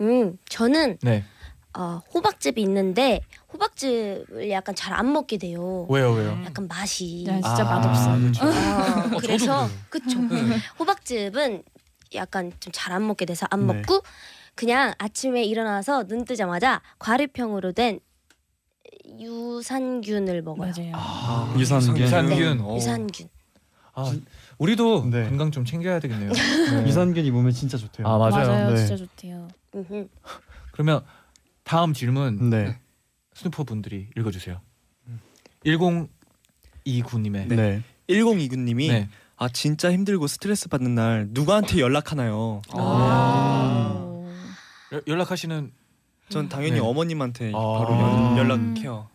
음, 0.00 0.36
저는 0.48 0.98
네. 1.02 1.24
어, 1.78 2.00
호박즙이 2.12 2.54
있는데 2.62 3.20
호박즙을 3.52 4.50
약간 4.50 4.74
잘 4.74 4.92
안 4.94 5.12
먹게 5.12 5.38
돼요. 5.38 5.86
왜요, 5.88 6.12
왜요? 6.12 6.38
약간 6.44 6.66
맛이. 6.68 7.24
야, 7.26 7.34
진짜 7.34 7.66
아, 7.66 7.78
맛없어. 7.78 8.16
그렇죠. 8.18 8.44
아, 8.44 9.02
저도 9.04 9.16
그래서 9.18 9.68
그래요. 9.88 10.02
그쵸. 10.04 10.20
네. 10.20 10.56
호박즙은 10.78 11.62
약간 12.14 12.52
좀 12.60 12.72
잘 12.72 12.92
안 12.92 13.06
먹게 13.06 13.24
돼서 13.24 13.46
안 13.50 13.66
네. 13.66 13.72
먹고 13.74 14.02
그냥 14.54 14.92
아침에 14.98 15.44
일어나서 15.44 16.04
눈 16.04 16.24
뜨자마자 16.24 16.82
과립형으로 16.98 17.72
된 17.72 18.00
유산균을 19.18 20.42
먹어요. 20.42 20.72
맞아요. 20.76 20.92
아, 20.94 21.54
유산균. 21.58 21.98
유산균. 21.98 22.58
네, 22.58 22.62
어. 22.62 22.76
유산균. 22.76 23.28
아, 23.94 24.12
우리도 24.58 25.10
네. 25.10 25.28
건강 25.28 25.50
좀 25.50 25.64
챙겨야 25.64 26.00
되겠네요. 26.00 26.30
네. 26.72 26.86
유산균이 26.86 27.30
몸에 27.30 27.52
진짜 27.52 27.76
좋대요. 27.76 28.06
아, 28.06 28.18
맞아요. 28.18 28.70
네. 28.70 28.76
진짜 28.76 28.96
좋대요. 28.96 29.48
그러면 30.72 31.02
다음 31.64 31.92
질문 31.92 32.50
네. 32.50 32.78
스누퍼 33.34 33.64
분들이 33.64 34.08
읽어주세요. 34.16 34.60
1029님의 35.64 37.48
네. 37.48 37.82
1029님이 38.08 38.88
네. 38.88 39.08
아 39.36 39.48
진짜 39.48 39.92
힘들고 39.92 40.26
스트레스 40.26 40.68
받는 40.68 40.94
날 40.94 41.26
누구한테 41.30 41.80
연락하나요? 41.80 42.62
아. 42.72 43.91
여- 44.92 45.00
연락하시는 45.06 45.72
전 46.28 46.48
당연히 46.48 46.74
네. 46.74 46.80
어머님한테 46.80 47.52
아. 47.54 47.58
바로 47.78 47.94
연, 47.94 48.36
연락해요. 48.38 49.08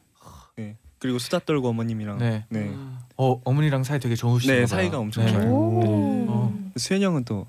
네. 0.57 0.75
그리고 0.99 1.19
수다 1.19 1.39
떨고 1.39 1.69
어머님이랑 1.69 2.17
네. 2.17 2.45
네. 2.49 2.59
음. 2.61 2.97
어 3.17 3.39
어머니랑 3.43 3.83
사이 3.83 3.99
되게 3.99 4.15
좋으시죠? 4.15 4.51
네, 4.53 4.65
사이가 4.65 4.97
엄청 4.99 5.25
네. 5.25 5.31
좋아요. 5.31 5.47
어. 5.51 6.53
수현 6.75 7.01
형은 7.01 7.25
또 7.25 7.47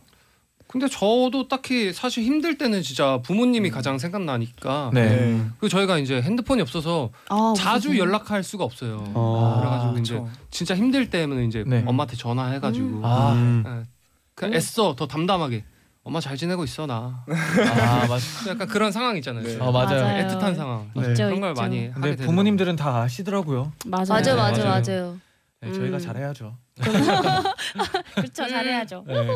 근데 0.66 0.86
저도 0.86 1.48
딱히 1.48 1.94
사실 1.94 2.24
힘들 2.24 2.58
때는 2.58 2.82
진짜 2.82 3.18
부모님이 3.22 3.70
가장 3.70 3.98
생각나니까. 3.98 4.90
네. 4.92 5.42
그 5.58 5.66
저희가 5.70 5.96
이제 5.98 6.20
핸드폰이 6.20 6.60
없어서 6.60 7.08
아, 7.30 7.54
자주 7.56 7.88
무슨- 7.88 8.00
연락할 8.02 8.42
수가 8.42 8.64
없어요. 8.64 9.02
어. 9.14 9.56
그래가지고 9.60 9.98
이제 9.98 10.14
그쵸. 10.14 10.28
진짜 10.50 10.76
힘들 10.76 11.08
때면 11.08 11.44
이제 11.44 11.64
네. 11.66 11.82
엄마한테 11.86 12.16
전화해가지고 12.16 13.00
아, 13.02 13.32
음. 13.32 13.62
네. 13.64 13.82
그냥 14.34 14.54
애써 14.54 14.94
더 14.94 15.06
담담하게 15.06 15.64
엄마 16.08 16.20
잘 16.20 16.38
지내고 16.38 16.64
있어 16.64 16.86
나. 16.86 17.22
아 17.28 18.06
맞. 18.08 18.18
약간 18.48 18.66
그런 18.66 18.90
상황 18.92 19.14
있잖아요. 19.18 19.44
네. 19.44 19.58
아 19.60 19.70
맞아요. 19.70 20.02
맞아요. 20.02 20.26
애틋한 20.26 20.56
상황. 20.56 20.90
네. 20.96 21.02
있죠, 21.10 21.24
그런 21.26 21.40
걸 21.42 21.50
있죠. 21.50 21.60
많이 21.60 21.88
하게. 21.88 22.16
부모님들은 22.16 22.76
다 22.76 23.02
아시더라고요. 23.02 23.72
맞아요. 23.84 24.06
맞아, 24.08 24.34
네, 24.34 24.34
맞아, 24.40 24.64
맞아요. 24.64 24.82
맞아요. 24.86 25.18
네, 25.60 25.72
저희가 25.74 25.96
음. 25.98 26.00
잘해야죠. 26.00 26.56
그렇죠. 28.14 28.48
잘해야죠. 28.48 29.04
네. 29.06 29.28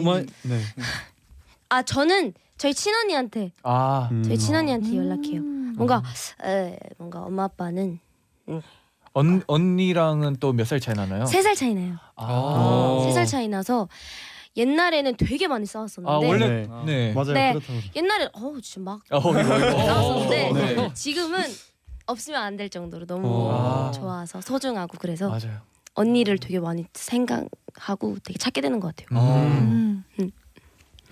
오마 0.00 0.18
네. 0.42 0.60
아 1.68 1.82
저는 1.82 2.32
저희 2.58 2.74
친언니한테 2.74 3.52
아 3.62 4.08
음. 4.10 4.24
저희 4.24 4.36
친언니한테 4.36 4.96
연락해요. 4.96 5.40
음. 5.40 5.74
뭔가 5.76 6.02
에, 6.44 6.76
뭔가 6.98 7.20
엄마 7.22 7.44
아빠는 7.44 8.00
언, 9.12 9.40
언니랑은 9.46 10.36
또 10.40 10.52
몇 10.52 10.66
살 10.66 10.80
차이 10.80 10.96
나나요? 10.96 11.26
세 11.26 11.42
살 11.42 11.54
차이 11.54 11.74
나요. 11.74 11.94
아. 12.16 13.02
세살 13.04 13.26
차이 13.26 13.46
나서 13.46 13.88
옛날에는 14.56 15.16
되게 15.16 15.48
많이 15.48 15.64
아 15.64 15.66
싸웠었는데 15.66 16.26
원래 16.28 16.48
네. 16.48 16.68
네. 16.86 17.12
맞아요. 17.12 17.32
네. 17.32 17.52
그렇다고. 17.52 17.78
옛날에 17.96 18.24
어 18.32 18.52
진짜 18.62 18.80
막 18.80 19.00
어, 19.10 19.18
이거 19.18 19.40
이거. 19.40 19.70
싸웠었는데 19.84 20.52
네. 20.76 20.94
지금은 20.94 21.40
없으면 22.06 22.40
안 22.42 22.56
될 22.56 22.68
정도로 22.68 23.06
너무 23.06 23.26
어. 23.50 23.90
좋아서 23.92 24.40
소중하고 24.40 24.96
그래서 25.00 25.28
맞아요. 25.28 25.60
언니를 25.94 26.38
되게 26.38 26.60
많이 26.60 26.84
생각하고 26.92 28.16
되게 28.24 28.38
찾게 28.38 28.60
되는 28.60 28.78
것 28.78 28.94
같아요. 28.94 29.20
음. 29.20 30.04
음. 30.20 30.30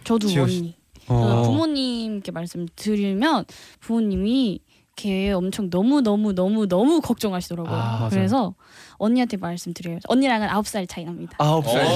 저도 0.05 0.29
지호 0.29 0.47
씨. 0.47 0.59
언니. 0.59 0.77
어. 1.09 1.43
부모님께 1.43 2.31
말씀드리면 2.31 3.45
부모님이 3.81 4.61
걔 4.95 5.33
엄청 5.33 5.69
너무 5.71 6.01
너무 6.01 6.33
너무 6.33 6.69
너무 6.69 7.01
걱정하시더라고요. 7.01 7.75
아, 7.75 7.93
맞아요. 7.99 8.09
그래서 8.11 8.55
언니한테 9.03 9.37
말씀드려요. 9.37 9.99
언니랑은 10.07 10.49
아홉 10.49 10.69
살 10.69 10.87
차이 10.87 11.05
납니다. 11.05 11.35
아홉 11.39 11.67
살. 11.67 11.83
어. 11.85 11.89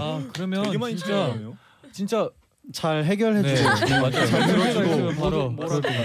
아 0.00 0.28
그러면 0.32 0.64
되게 0.64 0.78
많이 0.78 0.96
진짜 0.96 1.28
차이네요. 1.28 1.56
진짜 1.92 2.28
잘 2.72 3.04
해결해 3.04 3.42
네. 3.42 3.54
주고 3.54 3.66
맞아요. 3.88 4.26
잘 4.26 4.46
들어주고 4.46 5.20
바로 5.20 5.54
같아요. 5.54 6.02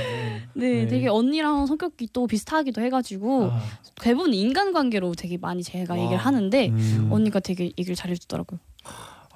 네, 0.54 0.84
네. 0.84 0.88
되게 0.88 1.08
언니랑 1.08 1.66
성격이 1.66 2.10
또 2.14 2.28
비슷하기도 2.28 2.80
해가지고 2.82 3.50
아, 3.52 3.62
대부분 4.02 4.34
인간관계로 4.34 5.16
되게 5.16 5.38
많이 5.38 5.64
제가 5.64 5.96
와. 5.96 6.00
얘기를 6.00 6.18
하는데 6.18 6.70
음. 6.70 7.10
언니가 7.12 7.40
되게 7.40 7.66
얘기를 7.66 7.96
잘해주더라고요. 7.96 8.60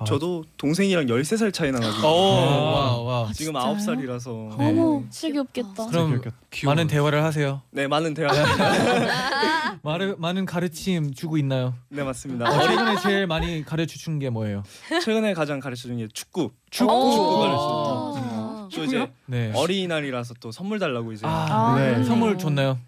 아. 0.03 0.05
저도 0.05 0.43
동생이랑 0.57 1.07
13살 1.07 1.53
차이 1.53 1.71
나가지고 1.71 2.07
오, 2.07 2.11
네. 2.11 2.47
와, 2.57 2.97
와. 3.01 3.31
지금 3.33 3.53
진짜요? 3.53 3.75
9살이라서 3.97 4.57
네. 4.57 4.69
어머, 4.69 5.03
진짜 5.09 5.31
귀엽겠다. 5.33 5.87
그럼 5.87 6.21
많은 6.65 6.87
대화를 6.87 7.23
하세요. 7.23 7.61
네, 7.71 7.87
많은 7.87 8.13
대화. 8.13 8.29
많은 9.81 10.15
많은 10.19 10.45
가르침 10.45 11.13
주고 11.13 11.37
있나요? 11.37 11.73
네, 11.89 12.03
맞습니다. 12.03 12.49
어, 12.49 12.67
최근에 12.67 12.95
제일 13.01 13.27
많이 13.27 13.63
가르쳐 13.65 13.97
준 13.97 14.19
게 14.19 14.29
뭐예요? 14.29 14.63
최근에 15.03 15.33
가장 15.33 15.59
가르쳐 15.59 15.87
준 15.87 15.97
게 15.97 16.07
축구. 16.13 16.51
축구. 16.69 17.11
축구 17.11 17.35
오, 17.35 17.39
가르쳐. 17.39 17.57
어. 17.61 18.69
또 18.73 18.83
이제 18.83 19.11
네. 19.25 19.51
어린이날이라서 19.55 20.35
또 20.39 20.51
선물 20.51 20.79
달라고 20.79 21.11
이제 21.11 21.25
아, 21.27 21.47
아, 21.49 21.75
네. 21.79 21.97
네. 21.97 22.03
선물 22.03 22.37
줬나요? 22.37 22.79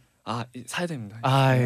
이- 0.55 0.63
사야 0.65 0.87
됩니다. 0.87 1.17
아, 1.21 1.55
예. 1.55 1.65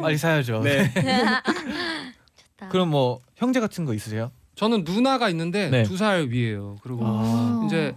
빨리 0.00 0.16
사야죠. 0.16 0.60
네. 0.60 0.92
좋다. 2.58 2.68
그럼 2.70 2.88
뭐 2.90 3.20
형제 3.36 3.60
같은 3.60 3.84
거 3.84 3.94
있으세요? 3.94 4.30
저는 4.54 4.84
누나가 4.84 5.28
있는데 5.30 5.70
네. 5.70 5.82
두살 5.82 6.28
위에요. 6.28 6.76
그리고 6.82 7.00
아. 7.04 7.62
이제 7.66 7.94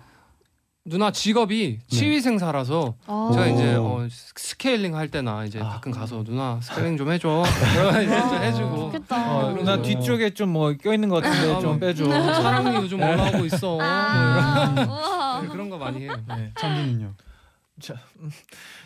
누나 0.87 1.11
직업이 1.11 1.79
치위생사라서 1.87 2.93
아. 3.07 3.29
제가 3.33 3.47
이제 3.47 3.75
오. 3.75 3.85
어, 3.85 4.07
스케일링 4.09 4.95
할 4.95 5.09
때나 5.09 5.43
이제 5.45 5.59
아. 5.59 5.67
가끔 5.69 5.91
가서 5.91 6.23
누나 6.23 6.59
스케일링 6.61 6.95
좀 6.97 7.11
해줘. 7.11 7.43
그러면 7.75 8.03
이제 8.03 8.19
좀 8.21 8.35
해주고 8.43 8.77
좋겠다. 8.77 9.37
어, 9.37 9.51
나 9.63 9.81
뒤쪽에 9.81 10.29
좀 10.29 10.49
뭐 10.55 10.73
껴있는 10.73 11.09
것 11.09 11.21
같은데 11.23 11.53
아, 11.55 11.59
좀 11.59 11.69
뭐. 11.71 11.79
빼줘. 11.79 12.05
사랑니 12.05 12.75
요즘 12.77 13.01
올라오고 13.01 13.45
있어. 13.45 13.67
뭐 13.71 13.79
아, 13.81 14.73
이런- 14.77 14.87
우와. 14.87 15.41
네, 15.41 15.47
그런 15.49 15.69
거 15.69 15.77
많이 15.77 16.01
해요. 16.01 16.15
네. 16.29 16.51
찬빈은요? 16.57 17.13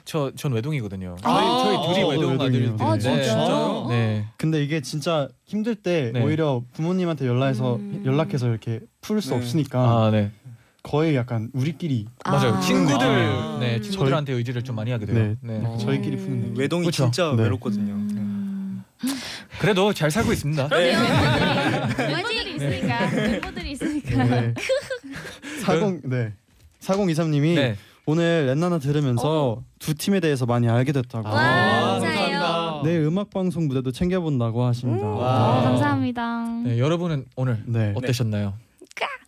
저, 0.06 0.32
전 0.36 0.54
외동이거든요. 0.54 1.16
아, 1.22 1.62
저희, 1.64 1.76
저희 1.76 1.86
둘이 1.94 2.16
저도 2.16 2.28
외동. 2.28 2.42
아들인데. 2.46 2.84
아, 2.84 2.94
네. 2.94 3.00
진짜요? 3.00 3.86
네. 3.90 4.26
근데 4.38 4.64
이게 4.64 4.82
진짜 4.82 5.28
힘들 5.46 5.76
때 5.76 6.12
네. 6.14 6.24
오히려 6.24 6.64
부모님한테 6.74 7.28
연락해서 7.28 7.76
음. 7.76 8.02
연락해서 8.06 8.48
이렇게 8.48 8.80
풀 9.02 9.22
수 9.22 9.30
네. 9.32 9.36
없으니까 9.38 9.80
아, 9.80 10.10
네. 10.12 10.32
거의 10.82 11.16
약간 11.16 11.50
우리끼리 11.54 12.08
맞아요. 12.26 12.54
아. 12.54 12.60
친구들, 12.62 13.06
아. 13.06 13.58
네, 13.60 13.80
친구들한테 13.82 14.34
의지를 14.34 14.64
좀 14.64 14.76
많이 14.76 14.90
하게 14.92 15.06
돼요. 15.06 15.36
네. 15.42 15.62
어. 15.64 15.78
저희끼리 15.80 16.18
푸는 16.18 16.40
느낌. 16.42 16.58
외동이 16.58 16.86
그쵸? 16.88 17.04
진짜 17.04 17.34
네. 17.36 17.44
외롭거든요. 17.44 17.94
음. 17.94 18.84
그래도 19.60 19.94
잘 19.94 20.10
살고 20.10 20.34
있습니다. 20.34 20.68
네. 20.70 20.96
멤버들이 22.08 22.56
있으니까 22.56 23.10
멤버들이 23.12 23.72
있으니까. 23.72 24.24
네. 24.24 24.54
40 25.64 26.10
네. 26.10 26.34
4023님이 26.82 27.56
네. 27.56 27.76
오늘 28.10 28.48
렌나나 28.48 28.80
들으면서 28.80 29.62
두 29.78 29.94
팀에 29.94 30.20
대해서 30.20 30.48
많이 30.48 30.68
알게 30.68 30.92
됐다고. 30.92 31.30
와, 31.30 31.36
아, 31.40 32.00
감사해요. 32.00 32.82
내 32.84 32.98
음악 33.06 33.30
방송 33.30 33.68
무대도 33.68 33.92
챙겨본다고 33.92 34.64
하십니다. 34.64 35.06
아, 35.06 35.10
와. 35.12 35.62
감사합니다. 35.62 36.46
네, 36.66 36.80
여러분은 36.80 37.26
오늘 37.36 37.62
네. 37.68 37.94
어떠셨나요? 37.96 38.54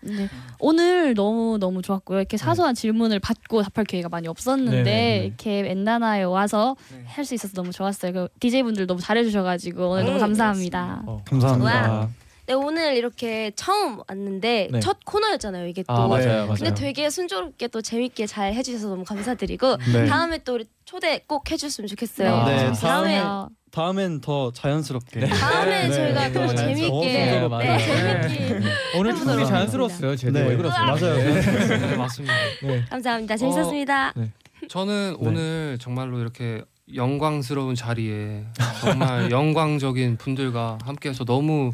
네. 0.03 0.27
오늘 0.57 1.13
너무 1.13 1.59
너무 1.59 1.83
좋았고요. 1.83 2.17
이렇게 2.17 2.35
사소한 2.35 2.73
질문을 2.73 3.19
받고 3.19 3.61
답할 3.61 3.85
기회가 3.85 4.09
많이 4.09 4.27
없었는데 4.27 4.77
네, 4.77 4.83
네, 4.83 5.19
네. 5.19 5.25
이렇게 5.27 5.69
엔나나에 5.69 6.23
와서 6.23 6.75
네. 6.91 7.03
할 7.05 7.23
수 7.23 7.35
있어서 7.35 7.53
너무 7.53 7.71
좋았어요. 7.71 8.11
그 8.11 8.27
DJ 8.39 8.63
분들 8.63 8.87
너무 8.87 8.99
잘해주셔가지고 8.99 9.89
오늘 9.91 10.05
너무 10.05 10.15
음, 10.15 10.21
감사합니다. 10.21 11.03
어. 11.05 11.21
감사합니다. 11.25 12.09
와. 12.51 12.51
네 12.51 12.53
오늘 12.53 12.95
이렇게 12.95 13.51
처음 13.55 13.99
왔는데 14.07 14.69
네. 14.71 14.79
첫 14.79 14.97
코너였잖아요 15.05 15.67
이게 15.67 15.83
또. 15.83 15.93
아, 15.93 16.07
맞아요. 16.07 16.25
네. 16.25 16.33
맞아요. 16.33 16.55
근데 16.55 16.73
되게 16.73 17.09
순조롭게 17.09 17.69
또 17.69 17.81
재밌게 17.81 18.27
잘 18.27 18.53
해주셔서 18.53 18.89
너무 18.89 19.03
감사드리고 19.05 19.77
네. 19.93 20.05
다음에 20.07 20.39
또 20.39 20.55
우리 20.55 20.65
초대 20.85 21.19
꼭 21.27 21.49
해줬으면 21.49 21.87
좋겠어요. 21.87 22.33
아, 22.33 22.45
네, 22.45 22.71
다음에 22.73 23.23
다음엔 23.71 24.19
더 24.19 24.51
자연스럽게. 24.51 25.21
다음에 25.27 25.87
네. 25.87 25.93
저희가 25.93 26.27
네. 26.27 26.33
더 26.33 26.45
네. 26.47 26.55
재밌게 26.55 27.07
네, 27.07 27.47
맞아요. 27.47 27.77
재밌게 27.79 28.59
오늘 28.97 29.15
충분히 29.15 29.45
자연스러웠어요. 29.45 30.15
네. 30.15 30.41
왜 30.49 30.57
그러세요? 30.57 30.85
맞아요. 30.85 31.15
네, 31.15 31.95
맞습니다. 31.95 32.33
네. 32.63 32.85
감사합니다. 32.89 33.37
재밌었습니다. 33.37 34.13
저는 34.67 35.17
네. 35.19 35.27
오늘 35.27 35.77
정말로 35.79 36.19
이렇게 36.19 36.63
영광스러운 36.93 37.75
자리에 37.75 38.45
정말 38.81 39.31
영광적인 39.31 40.17
분들과 40.17 40.79
함께해서 40.83 41.23
너무 41.23 41.71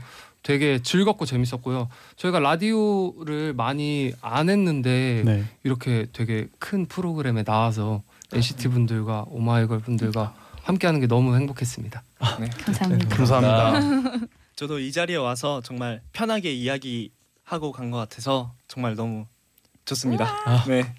되게 0.48 0.82
즐겁고 0.82 1.26
재밌었고요. 1.26 1.90
저희가 2.16 2.40
라디오를 2.40 3.54
많이 3.54 4.14
안 4.22 4.50
했는데 4.50 5.22
네. 5.26 5.44
이렇게 5.66 6.08
되게 6.14 6.48
큰 6.58 6.86
프로그램에 6.86 7.44
나와서 7.44 8.02
NCT 8.32 8.70
분들과 8.70 9.26
오마이걸 9.28 9.80
분들과 9.80 10.34
함께하는 10.64 11.02
게 11.02 11.08
너무 11.08 11.36
행복했습니다. 11.36 12.02
네. 12.40 12.48
감사합니다. 12.64 13.16
감사합니다. 13.18 14.28
저도 14.56 14.80
이 14.80 14.94
자리에 14.94 15.18
와서 15.18 15.60
정말 15.66 16.00
편하게 16.14 16.54
이야기 16.54 17.12
하고 17.44 17.74
간 17.74 17.92
것 17.92 17.98
같아서 17.98 18.54
정말 18.70 18.96
너무 18.96 19.26
좋습니다. 19.84 20.34
아. 20.46 20.64
네. 20.66 20.94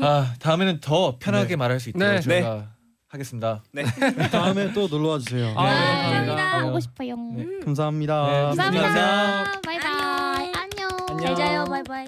아 0.00 0.34
다음에는 0.38 0.78
더 0.80 1.16
편하게 1.18 1.56
말할 1.56 1.80
수 1.80 1.88
있도록 1.88 2.08
네. 2.08 2.20
저희가 2.20 2.68
하겠습니다. 3.12 3.62
다음에 4.32 4.72
또 4.72 4.88
놀러 4.88 5.10
와 5.10 5.18
주세요. 5.18 5.52
아, 5.54 5.64
네, 5.64 5.76
감사합니다. 5.76 6.34
감사합니다. 6.34 6.64
보고 6.64 6.80
싶어요. 6.80 7.16
네. 7.16 7.46
감사합니다. 7.62 8.26
네, 8.26 8.42
감사합니다. 8.42 9.60
바이바이. 9.60 10.52
안녕. 10.54 11.18
잘 11.20 11.36
자요. 11.36 11.64
바이바이. 11.66 12.06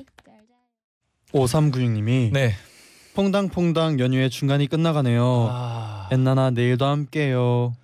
5396님이 1.33 2.33
네. 2.33 2.53
퐁당퐁당 3.15 3.99
연휴의 4.01 4.31
중간이 4.31 4.67
끝나가네요. 4.67 5.49
아, 5.51 6.09
엔나나 6.11 6.51
내일도 6.51 6.87
함께해요. 6.87 7.75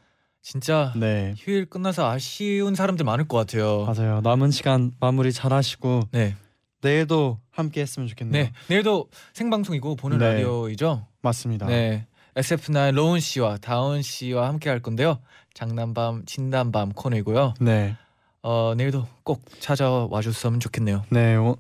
진짜 0.41 0.93
네. 0.97 1.35
휴일 1.37 1.66
끝나서 1.66 2.09
아쉬운 2.09 2.75
사람들 2.75 3.05
많을 3.05 3.29
것 3.29 3.37
같아요. 3.37 3.85
맞아요. 3.85 4.21
남은 4.23 4.51
시간 4.51 4.93
마무리 5.01 5.33
잘 5.33 5.53
하시고 5.53 6.05
네. 6.12 6.37
내일도 6.81 7.39
함께 7.51 7.83
했으면 7.83 8.09
좋겠네요. 8.09 8.45
네. 8.45 8.53
내일도 8.68 9.09
생방송이고 9.35 9.97
보는 9.97 10.18
네. 10.18 10.33
라디오이죠. 10.35 11.07
맞습니다. 11.21 11.66
네. 11.66 12.07
SF9 12.41 12.93
로운 12.95 13.20
씨와 13.20 13.59
다운 13.59 14.03
씨와 14.03 14.49
함께 14.49 14.70
할 14.70 14.80
건데요. 14.80 15.18
장난밤 15.55 16.24
진단밤 16.26 16.93
코너이고요. 16.93 17.55
네. 17.61 17.97
어, 18.43 18.72
내일도 18.76 19.07
꼭 19.24 19.43
찾아와 19.61 20.22
줬으면 20.22 20.61
좋겠네요. 20.61 21.05
네. 21.11 21.36
오, 21.36 21.57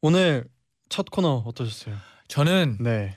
오늘 0.00 0.44
첫 0.88 1.10
코너 1.10 1.42
어떠셨어요? 1.46 1.96
저는 2.28 2.78
네. 2.80 3.16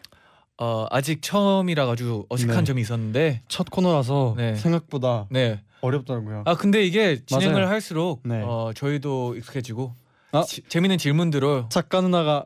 어, 0.57 0.85
아직 0.91 1.21
처음이라 1.21 1.85
가지고 1.85 2.25
어색한 2.29 2.57
네. 2.59 2.63
점이 2.65 2.81
있었는데 2.81 3.41
첫 3.47 3.69
코너라서 3.69 4.33
네. 4.35 4.55
생각보다 4.55 5.27
네. 5.29 5.61
어렵더라고요. 5.81 6.43
아 6.45 6.55
근데 6.55 6.83
이게 6.85 7.23
진행을 7.25 7.53
맞아요. 7.61 7.67
할수록 7.69 8.21
네. 8.25 8.41
어, 8.43 8.71
저희도 8.75 9.37
익숙해지고 9.37 9.93
아. 10.33 10.43
지- 10.43 10.61
재밌는 10.67 10.97
질문들을 10.97 11.65
작가 11.69 12.01
누나가 12.01 12.45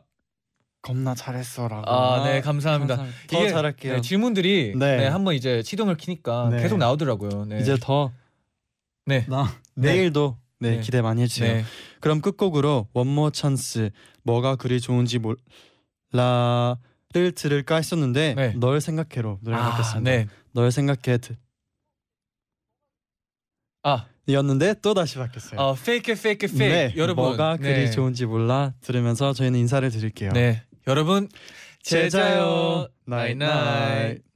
겁나 0.84 1.14
잘했어라고. 1.14 1.90
아, 1.90 2.24
네, 2.24 2.42
감사합니다. 2.42 2.96
더 2.96 3.06
이게, 3.40 3.48
잘할게요. 3.48 3.94
네, 3.94 4.00
질문들이 4.02 4.74
네. 4.76 4.98
네. 4.98 5.06
한번 5.06 5.34
이제 5.34 5.62
시동을 5.62 5.96
키니까 5.96 6.50
네. 6.50 6.60
계속 6.62 6.76
나오더라고요. 6.76 7.46
네. 7.46 7.58
이제 7.58 7.76
더 7.80 8.12
네. 9.06 9.24
나 9.26 9.50
네. 9.74 9.94
내일도 9.94 10.36
네, 10.60 10.76
네. 10.76 10.80
기대 10.80 11.00
많이 11.00 11.22
해주세요. 11.22 11.54
네. 11.54 11.64
그럼 12.00 12.20
끝곡으로 12.20 12.88
원모 12.92 13.30
찬스 13.30 13.90
뭐가 14.24 14.56
그리 14.56 14.78
좋은지 14.78 15.18
몰라를 16.12 16.76
들을까 17.34 17.76
했었는데 17.76 18.34
네. 18.34 18.52
널 18.58 18.82
생각해로 18.82 19.38
노래 19.40 19.56
아, 19.56 19.70
바뀌었습니다. 19.70 20.10
네. 20.10 20.26
널 20.52 20.70
생각해 20.70 21.16
드- 21.16 21.34
아, 23.84 24.06
이었는데 24.26 24.74
또 24.82 24.92
다시 24.92 25.16
바뀌었어요. 25.16 25.58
어, 25.58 25.72
fake 25.72 26.12
fake 26.12 26.48
fake. 26.48 26.68
네, 26.68 26.94
여러분. 26.96 27.24
뭐가 27.24 27.56
네. 27.58 27.74
그리 27.74 27.90
좋은지 27.90 28.26
몰라 28.26 28.74
들으면서 28.82 29.32
저희는 29.32 29.58
인사를 29.60 29.88
드릴게요. 29.90 30.32
네. 30.32 30.62
여러분 30.86 31.28
잘 31.82 32.22
자요. 32.22 32.88
night 33.06 33.36
night 33.36 33.36
night. 33.36 34.18
night. 34.18 34.33